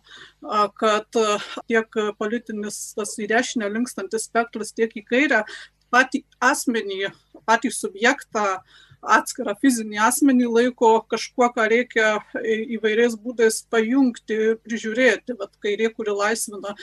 kad 0.79 1.21
tiek 1.67 1.99
politinis 2.19 2.79
tas 2.97 3.15
į 3.19 3.29
dešinę 3.31 3.69
linkstantis 3.73 4.29
spektras, 4.29 4.73
tiek 4.75 4.93
į 4.95 5.05
kairę 5.09 5.43
patį 5.95 6.23
asmenį, 6.43 7.11
patį 7.47 7.71
subjektą 7.71 8.45
atskirą 9.17 9.55
fizinį 9.61 9.99
asmenį 10.07 10.49
laiko 10.49 10.91
kažkuo, 11.11 11.49
ką 11.55 11.67
reikia 11.71 12.09
įvairiais 12.77 13.17
būdais 13.21 13.61
pajungti, 13.71 14.55
prižiūrėti. 14.65 15.37
Bet 15.39 15.53
kairė, 15.63 15.91
kuri 15.95 16.15
laisvina 16.15 16.75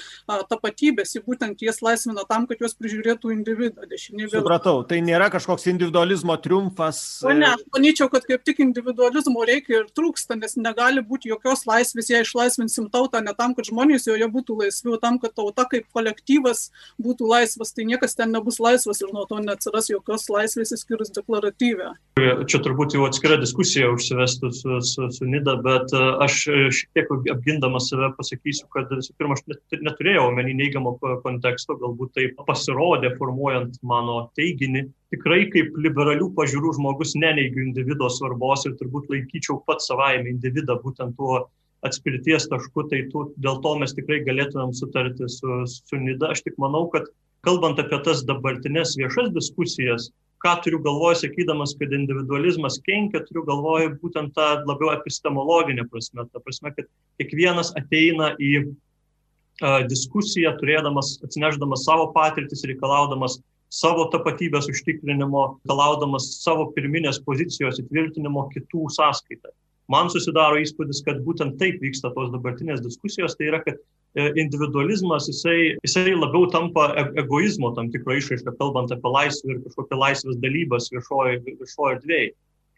tapatybės, 0.50 1.16
ji 1.16 1.22
būtent 1.26 1.62
jas 1.64 1.82
laisvina 1.84 2.24
tam, 2.28 2.46
kad 2.50 2.62
juos 2.62 2.76
prižiūrėtų 2.78 3.32
individą. 3.34 3.86
Dešinė 3.90 4.28
vėl. 4.28 4.40
Supratau, 4.40 4.82
tai 4.88 5.00
nėra 5.04 5.28
kažkoks 5.32 5.68
individualizmo 5.72 6.36
triumfas. 6.42 7.02
O 7.26 7.34
ne, 7.36 7.48
aš 7.52 7.64
manyčiau, 7.74 8.08
kad 8.12 8.26
kaip 8.28 8.44
tik 8.46 8.62
individualizmo 8.64 9.44
reikia 9.48 9.82
ir 9.82 9.90
trūksta, 9.94 10.38
nes 10.38 10.56
negali 10.60 11.04
būti 11.06 11.32
jokios 11.32 11.66
laisvės, 11.68 12.10
jei 12.12 12.22
išlaisvinsim 12.24 12.88
tautą 12.92 13.22
ne 13.24 13.34
tam, 13.38 13.56
kad 13.58 13.68
žmonės 13.68 14.08
joje 14.08 14.28
būtų 14.32 14.60
laisvi, 14.62 14.94
o 14.94 15.00
tam, 15.02 15.18
kad 15.22 15.34
tauta 15.36 15.66
kaip 15.70 15.88
kolektyvas 15.94 16.68
būtų 17.02 17.28
laisvas, 17.32 17.74
tai 17.74 17.86
niekas 17.88 18.16
ten 18.18 18.32
nebus 18.34 18.60
laisvas 18.62 19.02
ir 19.02 19.12
nuo 19.14 19.26
to 19.30 19.40
neatsiras 19.42 19.90
jokios 19.92 20.28
laisvės 20.32 20.74
įskyrus 20.78 21.12
deklaratyvę. 21.16 21.92
Čia 22.20 22.58
turbūt 22.60 22.92
jau 22.92 23.06
atskira 23.06 23.38
diskusija 23.40 23.88
užsivestų 23.88 24.48
su, 24.52 24.74
su, 24.84 25.06
su 25.16 25.24
Nida, 25.24 25.54
bet 25.64 25.94
e, 25.96 26.00
aš 26.20 26.34
šiek 26.76 26.90
tiek 26.98 27.12
apgindamas 27.32 27.86
save 27.88 28.10
pasakysiu, 28.18 28.66
kad 28.74 28.92
visų 28.92 29.14
pirma, 29.16 29.38
aš 29.38 29.46
net, 29.48 29.78
neturėjau 29.80 30.26
omeny 30.28 30.52
neigiamo 30.58 30.92
konteksto, 31.24 31.78
galbūt 31.80 32.12
tai 32.18 32.26
pasirodė 32.44 33.14
formuojant 33.16 33.80
mano 33.80 34.26
teiginį. 34.36 34.84
Tikrai 35.16 35.46
kaip 35.54 35.72
liberalių 35.86 36.28
pažiūrų 36.36 36.74
žmogus 36.76 37.16
neneigiu 37.16 37.64
individuo 37.64 38.12
svarbos 38.12 38.68
ir 38.68 38.76
turbūt 38.76 39.08
laikyčiau 39.12 39.62
pats 39.64 39.88
savaime 39.88 40.28
individą 40.34 40.76
būtent 40.84 41.16
tuo 41.16 41.46
atspirties 41.82 42.44
tašku, 42.52 42.90
tai 42.92 43.06
tu, 43.08 43.30
dėl 43.40 43.56
to 43.64 43.72
mes 43.80 43.96
tikrai 43.96 44.20
galėtumėm 44.28 44.76
sutarti 44.76 45.32
su, 45.32 45.62
su 45.64 46.04
Nida. 46.04 46.34
Aš 46.36 46.44
tik 46.44 46.60
manau, 46.60 46.90
kad 46.92 47.08
kalbant 47.46 47.80
apie 47.80 47.98
tas 48.04 48.20
dabartinės 48.28 48.98
viešas 49.00 49.32
diskusijas, 49.32 50.12
ką 50.42 50.56
turiu 50.64 50.80
galvoje, 50.82 51.20
sakydamas, 51.22 51.74
kad 51.78 51.94
individualizmas 51.94 52.80
kenkia, 52.86 53.22
turiu 53.28 53.44
galvoje 53.46 53.92
būtent 54.02 54.34
tą 54.36 54.48
labiau 54.68 54.92
epistemologinę 54.96 55.86
prasme. 55.90 56.26
Ta 56.32 56.42
prasme, 56.42 56.72
kad 56.76 56.88
kiekvienas 57.20 57.72
ateina 57.78 58.32
į 58.42 58.52
uh, 58.66 59.80
diskusiją, 59.86 60.56
turėdamas, 60.58 61.16
atsineždamas 61.26 61.86
savo 61.86 62.10
patirtis, 62.16 62.64
reikalaudamas 62.68 63.38
savo 63.72 64.08
tapatybės 64.12 64.68
užtikrinimo, 64.68 65.46
reikalaudamas 65.62 66.28
savo 66.42 66.68
pirminės 66.76 67.22
pozicijos 67.24 67.80
įtvirtinimo 67.80 68.48
kitų 68.52 68.90
sąskaitą. 68.98 69.54
Man 69.92 70.08
susidaro 70.12 70.60
įspūdis, 70.62 71.02
kad 71.06 71.20
būtent 71.26 71.58
taip 71.60 71.82
vyksta 71.82 72.12
tos 72.16 72.30
dabartinės 72.32 72.80
diskusijos, 72.84 73.36
tai 73.36 73.50
yra, 73.50 73.60
kad 73.66 73.80
E, 74.14 74.32
individualizmas, 74.36 75.24
jisai, 75.26 75.78
jisai 75.80 76.12
labiau 76.12 76.44
tampa 76.52 76.90
e, 77.00 77.04
egoizmo 77.22 77.70
tam 77.72 77.88
tikro 77.94 78.12
išraišką, 78.18 78.52
kalbant 78.58 78.92
apie 78.92 79.08
laisvę 79.08 79.54
ir 79.54 79.62
kažkokią 79.64 79.98
laisvės 80.02 80.36
dalybas 80.42 80.90
viešoje 80.92 81.38
viešoje 81.46 81.94
erdvėje. 81.96 82.26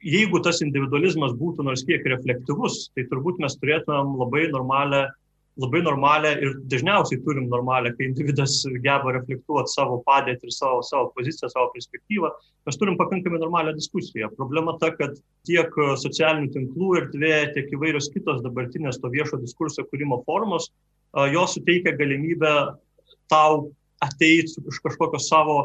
Jeigu 0.06 0.38
tas 0.46 0.62
individualizmas 0.62 1.34
būtų 1.40 1.66
nors 1.66 1.82
kiek 1.88 2.06
reflektyvus, 2.06 2.84
tai 2.94 3.08
turbūt 3.10 3.42
mes 3.42 3.58
turėtumėm 3.58 4.14
labai 4.20 4.44
normalią, 4.52 5.08
labai 5.60 5.82
normalią 5.86 6.30
ir 6.42 6.54
dažniausiai 6.70 7.20
turim 7.22 7.46
normalią, 7.50 7.92
kai 7.94 8.08
individas 8.08 8.56
geba 8.82 9.12
reflektuoti 9.14 9.70
savo 9.70 10.00
padėtį 10.06 10.48
ir 10.48 10.54
savo, 10.54 10.80
savo 10.82 11.12
poziciją, 11.14 11.50
savo 11.52 11.68
perspektyvą, 11.76 12.32
mes 12.66 12.80
turim 12.80 12.98
pakankamai 12.98 13.38
normalią 13.42 13.76
diskusiją. 13.76 14.32
Problema 14.38 14.74
ta, 14.80 14.90
kad 14.98 15.14
tiek 15.46 15.78
socialinių 16.02 16.50
tinklų 16.56 16.90
erdvė, 17.02 17.36
tiek 17.54 17.70
įvairios 17.76 18.10
kitos 18.14 18.42
dabartinės 18.42 18.98
to 19.02 19.12
viešo 19.14 19.38
diskurso 19.42 19.86
kūrimo 19.86 20.24
formos 20.26 20.72
jos 21.14 21.54
suteikia 21.54 21.94
galimybę 21.96 22.52
tau 23.30 23.70
ateiti 24.02 24.58
iš 24.68 24.80
kažkokio 24.82 25.20
savo 25.22 25.58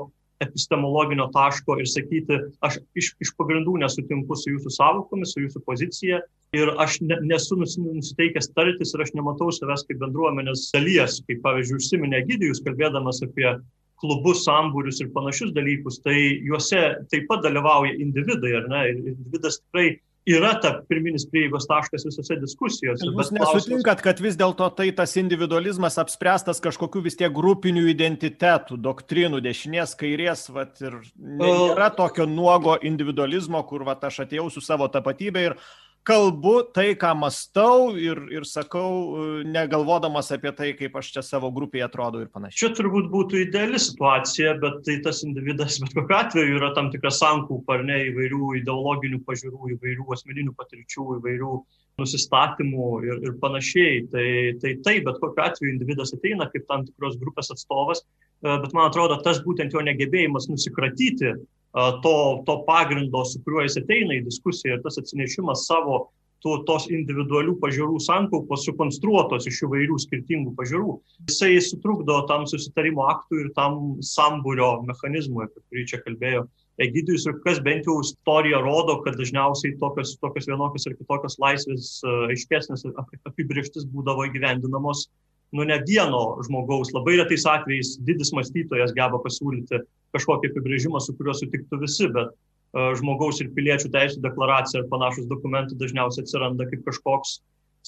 epistemologinio 0.44 1.28
taško 1.34 1.78
ir 1.82 1.88
sakyti, 1.90 2.38
aš 2.66 2.80
iš, 3.00 3.14
iš 3.24 3.34
pagrindų 3.40 3.78
nesutinku 3.82 4.38
su 4.40 4.54
jūsų 4.54 4.72
savokomis, 4.76 5.34
su 5.36 5.44
jūsų 5.44 5.64
pozicija 5.68 6.22
ir 6.56 6.72
aš 6.82 7.00
ne, 7.06 7.20
nesu 7.30 7.58
nusiteikęs 7.60 8.52
tartis 8.56 8.96
ir 8.96 9.04
aš 9.06 9.14
nematau 9.18 9.52
savęs 9.54 9.86
kaip 9.90 10.00
bendruomenės 10.02 10.70
dalies, 10.74 11.20
kaip 11.28 11.44
pavyzdžiui 11.46 11.82
užsiminė 11.82 12.24
Gidijus, 12.30 12.64
kalbėdamas 12.66 13.22
apie 13.26 13.52
klubus, 14.00 14.46
sambūrius 14.48 15.02
ir 15.04 15.12
panašius 15.16 15.52
dalykus, 15.56 16.00
tai 16.06 16.16
juose 16.48 16.84
taip 17.12 17.28
pat 17.30 17.44
dalyvauja 17.44 17.98
individai, 18.00 18.56
ar 18.62 18.70
ne? 18.72 18.84
Ir 18.94 19.02
individas 19.12 19.60
tikrai 19.60 19.90
yra 20.30 20.54
ta 20.62 20.72
pirminis 20.90 21.26
prieigos 21.30 21.68
taškas 21.70 22.06
visose 22.08 22.38
diskusijose. 22.42 23.10
Jūs 23.10 23.32
nesutinkat, 23.36 24.04
kad 24.06 24.22
vis 24.24 24.38
dėlto 24.40 24.68
tai 24.78 24.90
tas 24.96 25.16
individualizmas 25.20 26.00
apspręstas 26.02 26.62
kažkokiu 26.64 27.04
vis 27.06 27.18
tiek 27.20 27.34
grupinių 27.34 27.88
identitetų, 27.94 28.80
doktrinų, 28.84 29.42
dešinės, 29.46 29.96
kairės, 30.00 30.48
vat, 30.54 30.80
ir 30.84 31.00
nėra 31.18 31.90
tokio 31.98 32.28
nuogo 32.30 32.78
individualizmo, 32.86 33.64
kur 33.70 33.88
vat, 33.88 34.06
aš 34.10 34.24
atėjau 34.28 34.50
su 34.54 34.64
savo 34.66 34.90
tapatybė 34.92 35.46
ir 35.50 35.60
kalbu 36.08 36.54
tai, 36.74 36.94
ką 37.00 37.12
mastau 37.20 37.94
ir, 38.00 38.22
ir 38.34 38.46
sakau, 38.48 38.90
e, 38.90 39.44
negalvodamas 39.50 40.32
apie 40.36 40.52
tai, 40.56 40.70
kaip 40.78 40.96
aš 41.00 41.12
čia 41.16 41.24
savo 41.26 41.52
grupėje 41.54 41.86
atrodau 41.86 42.24
ir 42.24 42.30
panašiai. 42.34 42.60
Čia 42.62 42.70
turbūt 42.78 43.10
būtų 43.14 43.44
ideali 43.46 43.82
situacija, 43.82 44.56
bet 44.64 44.80
tai 44.88 45.00
tas 45.06 45.22
individas 45.28 45.80
bet 45.84 45.94
kokiu 45.98 46.18
atveju 46.20 46.58
yra 46.60 46.72
tam 46.78 46.90
tikra 46.94 47.12
sankaupa, 47.14 47.78
ar 47.78 47.86
ne, 47.90 48.00
įvairių 48.10 48.56
ideologinių 48.62 49.22
pažiūrų, 49.28 49.76
įvairių 49.76 50.08
asmeninių 50.16 50.56
patirčių, 50.58 51.06
įvairių 51.20 51.54
nusistatymų 52.00 52.90
ir, 53.06 53.22
ir 53.28 53.38
panašiai. 53.44 54.02
Tai, 54.14 54.28
tai 54.64 54.76
taip, 54.86 55.06
bet 55.10 55.22
kokiu 55.22 55.46
atveju 55.46 55.76
individas 55.76 56.16
ateina 56.16 56.50
kaip 56.54 56.68
tam 56.72 56.88
tikros 56.88 57.20
grupės 57.22 57.52
atstovas, 57.54 58.06
e, 58.06 58.50
bet 58.50 58.74
man 58.74 58.90
atrodo, 58.90 59.20
tas 59.26 59.44
būtent 59.46 59.76
jo 59.76 59.84
negebėjimas 59.86 60.50
nusikratyti 60.52 61.36
to, 61.74 62.16
to 62.46 62.56
pagrindo, 62.68 63.26
su 63.26 63.42
kuriuo 63.44 63.66
jis 63.68 63.78
ateina 63.82 64.18
į 64.18 64.24
diskusiją 64.26 64.78
ir 64.78 64.86
tas 64.86 64.98
atsinešimas 65.02 65.68
savo 65.70 66.08
to, 66.44 66.56
tos 66.68 66.88
individualių 66.90 67.58
pažiūrų 67.62 68.00
sankaupos 68.02 68.64
sukonstruotos 68.68 69.48
iš 69.50 69.64
įvairių 69.68 70.00
skirtingų 70.06 70.56
pažiūrų, 70.58 70.96
jisai 71.28 71.52
sutrukdo 71.64 72.22
tam 72.32 72.48
susitarimo 72.50 73.06
aktui 73.12 73.44
ir 73.44 73.52
tam 73.58 74.00
sambūrio 74.06 74.78
mechanizmui, 74.88 75.46
apie 75.46 75.62
kurį 75.68 75.86
čia 75.94 76.02
kalbėjo 76.06 76.48
Egidijus 76.80 77.26
ir 77.28 77.36
kas 77.44 77.58
bent 77.60 77.88
jau 77.90 77.98
istorija 78.00 78.62
rodo, 78.64 79.02
kad 79.04 79.18
dažniausiai 79.20 79.76
tokios, 79.82 80.14
tokios 80.24 80.48
vienokios 80.48 80.88
ir 80.88 80.96
kitokios 80.96 81.36
laisvės 81.44 81.90
aiškesnės 82.32 82.86
apibrieštis 83.28 83.88
būdavo 83.92 84.30
įgyvendinamos 84.30 85.10
nu 85.52 85.66
ne 85.68 85.80
vieno 85.84 86.38
žmogaus, 86.46 86.94
labai 86.94 87.18
retais 87.20 87.44
atvejais 87.50 87.98
didis 88.08 88.32
mąstytojas 88.38 88.94
geba 88.96 89.20
pasiūlyti 89.24 89.82
kažkokį 90.16 90.52
apibrėžimą, 90.52 91.02
su 91.04 91.16
kuriuo 91.18 91.36
sutiktų 91.38 91.82
visi, 91.84 92.10
bet 92.16 92.32
uh, 92.34 92.92
žmogaus 93.00 93.42
ir 93.44 93.52
piliečių 93.56 93.92
teisų 93.94 94.24
deklaracija 94.26 94.84
ir 94.84 94.90
panašus 94.92 95.30
dokumentai 95.30 95.78
dažniausiai 95.80 96.26
atsiranda 96.26 96.68
kaip 96.70 96.86
kažkoks 96.88 97.40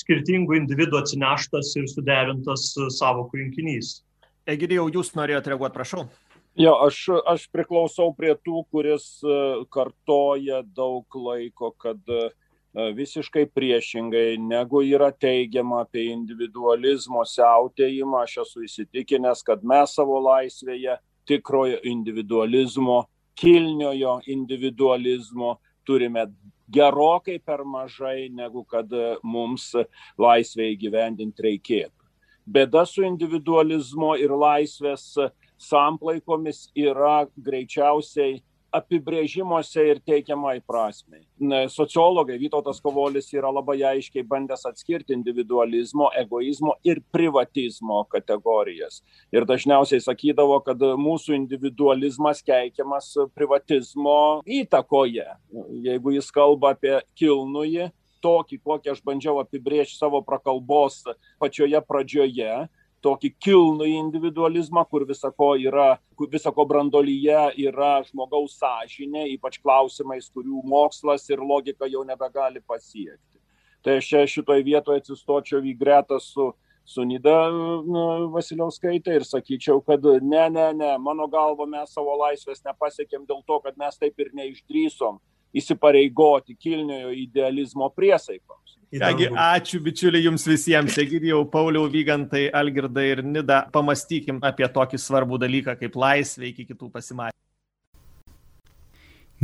skirtingų 0.01 0.57
individų 0.61 1.01
atsineštas 1.01 1.73
ir 1.79 1.87
suderintas 1.91 2.71
uh, 2.79 2.89
savokų 2.93 3.43
rinkinys. 3.43 4.01
Egidijau, 4.49 4.89
jūs 4.93 5.13
norėjote 5.17 5.53
reaguoti, 5.53 5.77
prašau. 5.77 6.05
Jo, 6.59 6.73
aš, 6.87 7.05
aš 7.31 7.45
priklausau 7.53 8.09
prie 8.17 8.33
tų, 8.35 8.65
kuris 8.73 9.07
uh, 9.23 9.63
kartoja 9.71 10.63
daug 10.65 11.21
laiko, 11.29 11.73
kad 11.79 11.99
visiškai 12.71 13.49
priešingai 13.51 14.37
negu 14.39 14.79
yra 14.87 15.09
teigiama 15.11 15.81
apie 15.83 16.05
individualizmo 16.13 17.23
siautėjimą. 17.27 18.21
Aš 18.23 18.37
esu 18.45 18.63
įsitikinęs, 18.63 19.43
kad 19.43 19.65
mes 19.67 19.91
savo 19.91 20.21
laisvėje 20.23 20.95
tikrojo 21.31 21.79
individualizmo, 21.87 23.05
kilniojo 23.39 24.19
individualizmo 24.27 25.55
turime 25.87 26.27
gerokai 26.71 27.39
per 27.39 27.63
mažai, 27.63 28.29
negu 28.29 28.63
kad 28.67 28.91
mums 29.23 29.71
laisvę 30.19 30.67
įgyvendinti 30.75 31.47
reikėtų. 31.47 31.97
Bėda 32.51 32.83
su 32.89 33.03
individualizmo 33.05 34.15
ir 34.19 34.33
laisvės 34.35 35.13
samplaikomis 35.61 36.65
yra 36.75 37.27
greičiausiai 37.37 38.41
apibrėžimuose 38.75 39.83
ir 39.89 39.99
teikiamai 40.07 40.61
prasmei. 40.67 41.25
Sociologai 41.71 42.37
Vytautas 42.39 42.79
Kovolis 42.83 43.29
yra 43.35 43.51
labai 43.51 43.77
aiškiai 43.91 44.23
bandęs 44.27 44.63
atskirti 44.69 45.15
individualizmo, 45.15 46.09
egoizmo 46.21 46.77
ir 46.87 47.01
privatizmo 47.13 48.01
kategorijas. 48.11 49.01
Ir 49.35 49.47
dažniausiai 49.49 50.03
sakydavo, 50.03 50.61
kad 50.65 50.79
mūsų 50.79 51.35
individualizmas 51.37 52.43
keikiamas 52.47 53.13
privatizmo 53.35 54.41
įtakoje. 54.47 55.27
Jeigu 55.83 56.15
jis 56.15 56.31
kalba 56.33 56.75
apie 56.75 56.99
kilnųjį, 57.19 57.91
tokį, 58.21 58.61
kokį 58.63 58.93
aš 58.93 59.01
bandžiau 59.05 59.39
apibrėžti 59.41 59.97
savo 59.97 60.21
prakalbos 60.25 61.01
pačioje 61.41 61.81
pradžioje, 61.87 62.53
tokį 63.01 63.31
kilnų 63.41 63.87
individualizmą, 63.89 64.83
kur 64.89 65.05
visako 65.09 65.53
yra, 65.59 65.95
visako 66.31 66.65
brandolyje 66.69 67.51
yra 67.65 67.93
žmogaus 68.07 68.57
sąžinė, 68.61 69.25
ypač 69.35 69.59
klausimais, 69.61 70.29
kurių 70.33 70.61
mokslas 70.69 71.27
ir 71.29 71.41
logika 71.41 71.89
jau 71.89 72.05
nebegali 72.07 72.61
pasiekti. 72.61 73.39
Tai 73.81 73.97
aš 73.97 74.11
šitoje 74.29 74.63
vietoje 74.65 75.01
atsistočiau 75.01 75.63
į 75.65 75.73
gretą 75.77 76.19
su, 76.21 76.51
su 76.85 77.05
Nida 77.07 77.49
nu, 77.49 78.03
Vasiliauskaitė 78.33 79.17
ir 79.17 79.25
sakyčiau, 79.25 79.81
kad 79.85 80.05
ne, 80.21 80.45
ne, 80.53 80.67
ne, 80.77 80.91
mano 81.01 81.25
galva 81.31 81.65
mes 81.69 81.93
savo 81.93 82.13
laisvės 82.21 82.61
nepasiekėm 82.67 83.25
dėl 83.25 83.41
to, 83.47 83.57
kad 83.65 83.77
mes 83.81 83.97
taip 83.97 84.21
ir 84.21 84.29
neišdrysom 84.37 85.17
įsipareigoti 85.57 86.55
kilniojo 86.55 87.09
idealizmo 87.17 87.89
priesaikoms. 87.95 88.60
Kągi, 88.91 89.29
ačiū 89.39 89.79
bičiuliai 89.79 90.25
jums 90.25 90.43
visiems, 90.43 90.97
Egidijau, 90.99 91.45
Pauliau, 91.47 91.87
Vygantai, 91.87 92.49
Algirdai 92.51 93.05
ir 93.13 93.21
Nida, 93.23 93.61
pamastykim 93.71 94.41
apie 94.43 94.67
tokį 94.67 94.99
svarbų 94.99 95.39
dalyką 95.39 95.77
kaip 95.79 95.95
laisvė 95.95 96.49
iki 96.49 96.65
kitų 96.73 96.89
pasimatymų. 96.91 97.39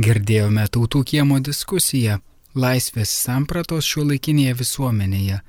Girdėjome 0.04 0.66
tautų 0.68 1.00
kiemo 1.14 1.40
diskusiją 1.40 2.18
Laisvės 2.58 3.08
sampratos 3.24 3.88
šio 3.88 4.04
laikinėje 4.10 4.58
visuomenėje. 4.60 5.40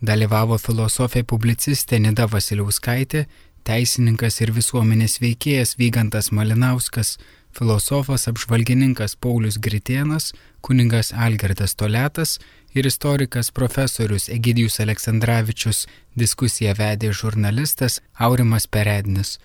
Dalyvavo 0.00 0.56
filosofė 0.60 1.26
publicistė 1.28 2.00
Nida 2.00 2.24
Vasiliauskaitė, 2.32 3.26
teisininkas 3.68 4.40
ir 4.40 4.52
visuomenės 4.56 5.20
veikėjas 5.20 5.76
Vygantas 5.76 6.32
Malinauskas, 6.32 7.18
filosofas 7.54 8.28
apžvalgininkas 8.32 9.14
Paulius 9.20 9.60
Gritėnas, 9.60 10.32
kuningas 10.64 11.12
Algertas 11.12 11.76
Toletas 11.76 12.38
ir 12.74 12.86
istorikas 12.86 13.50
profesorius 13.50 14.28
Egidijus 14.28 14.80
Aleksandраvičius 14.80 15.86
diskusiją 16.14 16.74
vedė 16.78 17.12
žurnalistas 17.12 18.00
Aurimas 18.28 18.66
Perednis. 18.66 19.38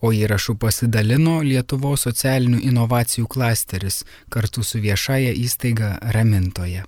O 0.00 0.12
įrašų 0.14 0.54
pasidalino 0.62 1.40
Lietuvos 1.42 2.06
socialinių 2.06 2.60
inovacijų 2.70 3.26
klasteris 3.26 4.04
kartu 4.30 4.62
su 4.62 4.78
viešaja 4.84 5.34
įstaiga 5.34 5.96
Ramintoje. 6.14 6.84